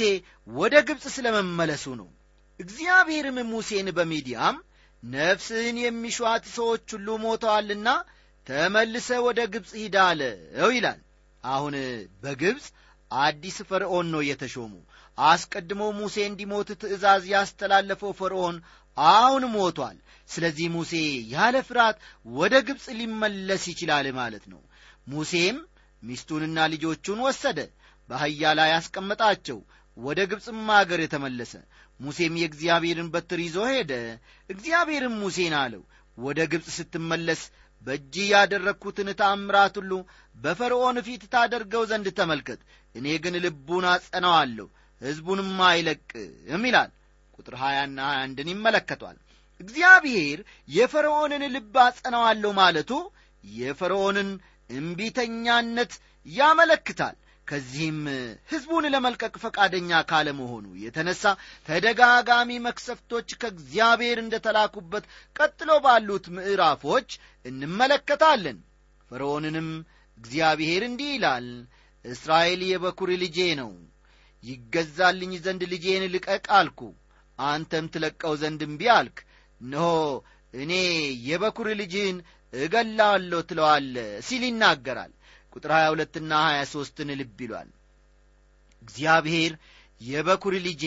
ወደ 0.52 0.74
ግብፅ 0.88 1.04
ስለ 1.16 1.26
መመለሱ 1.36 1.84
ነው። 2.00 2.08
እግዚአብሔርም 2.60 3.38
ሙሴን 3.52 3.88
በሚዲያም 3.98 4.56
ነፍስህን 5.02 5.76
የሚሿት 5.84 6.44
ሰዎች 6.56 6.86
ሁሉ 6.96 7.08
ሞተዋልና 7.24 7.88
ተመልሰ 8.46 9.08
ወደ 9.26 9.40
ግብፅ 9.54 9.72
ሂድ 9.80 9.96
አለው 10.04 10.70
ይላል። 10.76 11.00
አሁን 11.44 11.74
በግብፅ 12.22 12.66
አዲስ 13.10 13.56
ፈርዖን 13.68 14.06
ነው 14.14 14.22
የተሾሙ 14.28 14.72
አስቀድሞ 15.18 15.82
ሙሴ 15.98 16.16
እንዲሞት 16.26 16.68
ትእዛዝ 16.82 17.24
ያስተላለፈው 17.32 18.12
ፈርዖን 18.20 18.56
አሁን 18.96 19.44
ሞቷል። 19.54 19.96
ስለዚህ 20.28 20.66
ሙሴ 20.76 20.92
ያለ 21.32 21.56
ፍርሃት 21.68 21.96
ወደ 22.32 22.54
ግብፅ 22.68 22.86
ሊመለስ 22.98 23.62
ይችላል 23.72 24.06
ማለት 24.18 24.44
ነው። 24.52 24.60
ሙሴም 25.06 25.56
ሚስቱንና 26.02 26.58
ልጆቹን 26.72 27.18
ወሰደ 27.26 27.58
በአህያ 28.08 28.52
ላይ 28.58 28.68
ያስቀመጣቸው 28.74 29.58
ወደ 29.96 30.20
ግብፅም 30.30 30.68
አገር 30.76 31.00
የተመለሰ 31.02 31.52
ሙሴም 32.00 32.34
የእግዚአብሔርን 32.40 33.08
በትር 33.14 33.40
ይዞ 33.44 33.58
ሄደ። 33.72 33.92
እግዚአብሔርም 34.50 35.14
ሙሴን 35.22 35.54
አለው 35.62 35.82
ወደ 36.18 36.40
ግብፅ 36.52 36.68
ስትመለስ 36.78 37.42
በእጅ 37.86 38.14
ያደረግኩትን 38.32 39.08
ታምራት 39.20 39.74
ሁሉ 39.80 39.92
በፈርዖን 40.34 40.98
ፊት 41.06 41.22
ታደርገው 41.32 41.82
ዘንድ 41.90 42.06
ተመልከት 42.18 42.60
እኔ 42.94 43.06
ግን 43.24 43.34
ልቡን 43.44 43.84
አጸናዋለሁ 43.92 44.66
ሕዝቡንም 45.02 45.50
አይለቅም 45.68 46.64
ይላል። 46.68 46.90
ቁጥር 47.36 47.54
ሀያና 47.62 47.98
ሀያ 48.08 48.18
አንድን 48.24 48.48
ይመለከቷል። 48.52 49.16
እግዚአብሔር 49.60 50.38
የፈርዖንን 50.68 51.42
ልብ 51.54 51.74
አጸናዋለሁ 51.84 52.50
ማለቱ 52.58 52.90
የፈርዖንን 53.44 54.30
እምቢተኛነት 54.70 55.92
ያመለክታል። 56.26 57.16
ከዚህም 57.46 57.98
ሕዝቡን 58.50 58.84
ለመልቀቅ 58.92 59.32
ፈቃደኛ 59.42 59.90
ካለመሆኑ 60.10 60.66
የተነሳ 60.82 61.22
ተደጋጋሚ 61.68 62.50
መክሰፍቶች 62.66 63.28
ከእግዚአብሔር 63.40 64.18
እንደ 64.22 64.34
ተላኩበት 64.44 65.04
ቀጥሎ 65.36 65.70
ባሉት 65.86 66.26
ምዕራፎች 66.36 67.08
እንመለከታለን። 67.44 68.58
ፈርዖንንም 69.10 69.68
እግዚአብሔር 70.18 70.84
እንዲህ 70.88 71.10
ይላል 71.14 71.48
እስራኤል 72.04 72.62
የበኩር 72.68 73.10
ልጄ 73.22 73.38
ነው 73.60 73.70
ይገዛልኝ 74.42 75.32
ዘንድ 75.44 75.62
ልጄን 75.72 76.04
ልቀቅ 76.14 76.44
አልኩ። 76.58 76.80
አንተም 77.38 77.86
ትለቀው 77.92 78.32
ዘንድ 78.40 78.60
እምቢ 78.66 78.82
አልክ። 78.96 79.18
እነሆ 79.60 79.88
እኔ 80.54 80.72
የበኩር 81.26 81.68
ልጅህን 81.80 82.16
እገላዋለሁ 82.52 83.40
ትለዋለ 83.50 83.94
ሲል 84.26 84.42
ይናገራል። 84.48 85.12
ቁጥር 85.52 85.72
22ና 85.78 86.32
23ን 86.48 87.10
ልብ 87.20 87.38
ይሏል። 87.44 87.70
እግዚአብሔር 88.82 89.52
የበኩር 90.00 90.54
ልጄ 90.66 90.84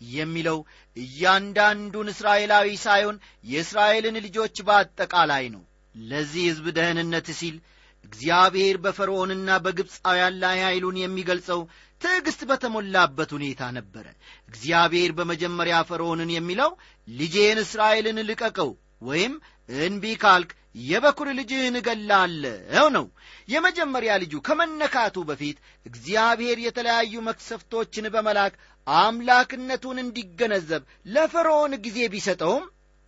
የሚለው 0.00 0.58
እያንዳንዱን 0.96 2.08
እስራኤላዊ 2.12 2.68
ሳይሆን 2.82 3.16
የእስራኤልን 3.44 4.16
ልጆች 4.26 4.56
በአጠቃላይ 4.66 5.44
ነው። 5.54 5.62
ለዚህ 5.94 6.42
ሕዝብ 6.48 6.66
ደህንነት 6.76 7.28
ሲል 7.38 7.56
እግዚአብሔር 8.04 8.76
በፈርዖንና 8.84 9.50
በግብፃውያን 9.64 10.34
ላይ 10.42 10.58
ኃይሉን 10.66 10.96
የሚገልጸው 11.00 11.60
ትዕግሥት 12.00 12.42
በተሞላበት 12.50 13.30
ሁኔታ 13.36 13.70
ነበረ። 13.76 14.06
እግዚአብሔር 14.48 15.10
በመጀመሪያ 15.18 15.76
ፈርዖንን 15.88 16.30
የሚለው 16.34 16.70
ልጄን 17.08 17.58
እስራኤልን 17.64 18.18
ልቀቀው 18.28 18.70
ወይም 19.02 19.34
እንቢ 19.68 20.04
ካልክ 20.22 20.50
የበኩር 20.82 21.28
ልጅህን 21.38 21.76
እገላለሁ 21.78 22.86
ነው። 22.96 23.06
የመጀመሪያ 23.48 24.12
ልጁ 24.22 24.34
ከመነካቱ 24.46 25.16
በፊት 25.28 25.56
እግዚአብሔር 25.86 26.58
የተለያዩ 26.62 27.14
መክሰፍቶችን 27.28 28.12
በመላክ 28.14 28.54
አምላክነቱን 28.86 29.98
እንዲገነዘብ 30.02 30.82
ለፈርዖን 31.14 31.74
ጊዜ 31.86 31.98
ቢሰጠውም 32.12 32.64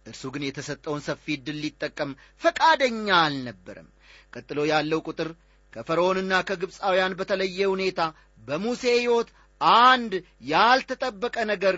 እርሱ 0.07 0.24
ግን 0.35 0.44
የተሰጠውን 0.46 1.03
ሰፊ 1.07 1.24
ዕድል 1.37 1.59
ሊጠቀም 1.64 2.11
ፈቃደኛ 2.42 3.09
አልነበረም 3.24 3.88
ቀጥሎ 4.32 4.60
ያለው 4.70 5.00
ቁጥር 5.08 5.28
ከፈርዖንና 5.72 6.32
ከግብፃውያን 6.48 7.16
በተለየ 7.18 7.68
ሁኔታ 7.72 8.00
በሙሴ 8.46 8.82
ሕይወት 8.96 9.28
አንድ 9.82 10.12
ያልተጠበቀ 10.50 11.36
ነገር 11.52 11.76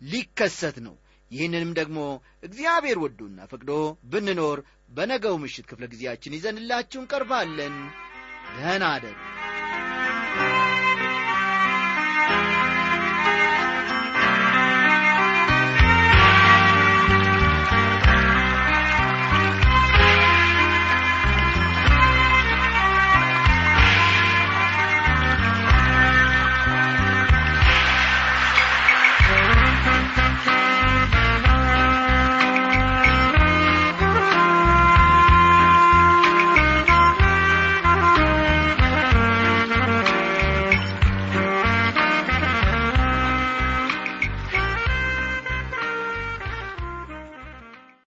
ሊከሰት 0.00 0.76
ነው። 0.86 0.96
ይህንንም 1.30 1.72
ደግሞ 1.78 1.98
እግዚአብሔር 2.42 2.98
ወዶና 3.02 3.48
ፈቅዶ 3.50 3.70
ብንኖር 4.12 4.60
በነገው 4.90 5.34
ምሽት 5.42 5.66
ክፍለ 5.70 5.86
ጊዜያችን 5.92 6.36
ይዘንላችሁ 6.38 7.00
እንቀርባለን። 7.02 7.76
ደህና 8.54 8.84
አደሩ 8.94 9.16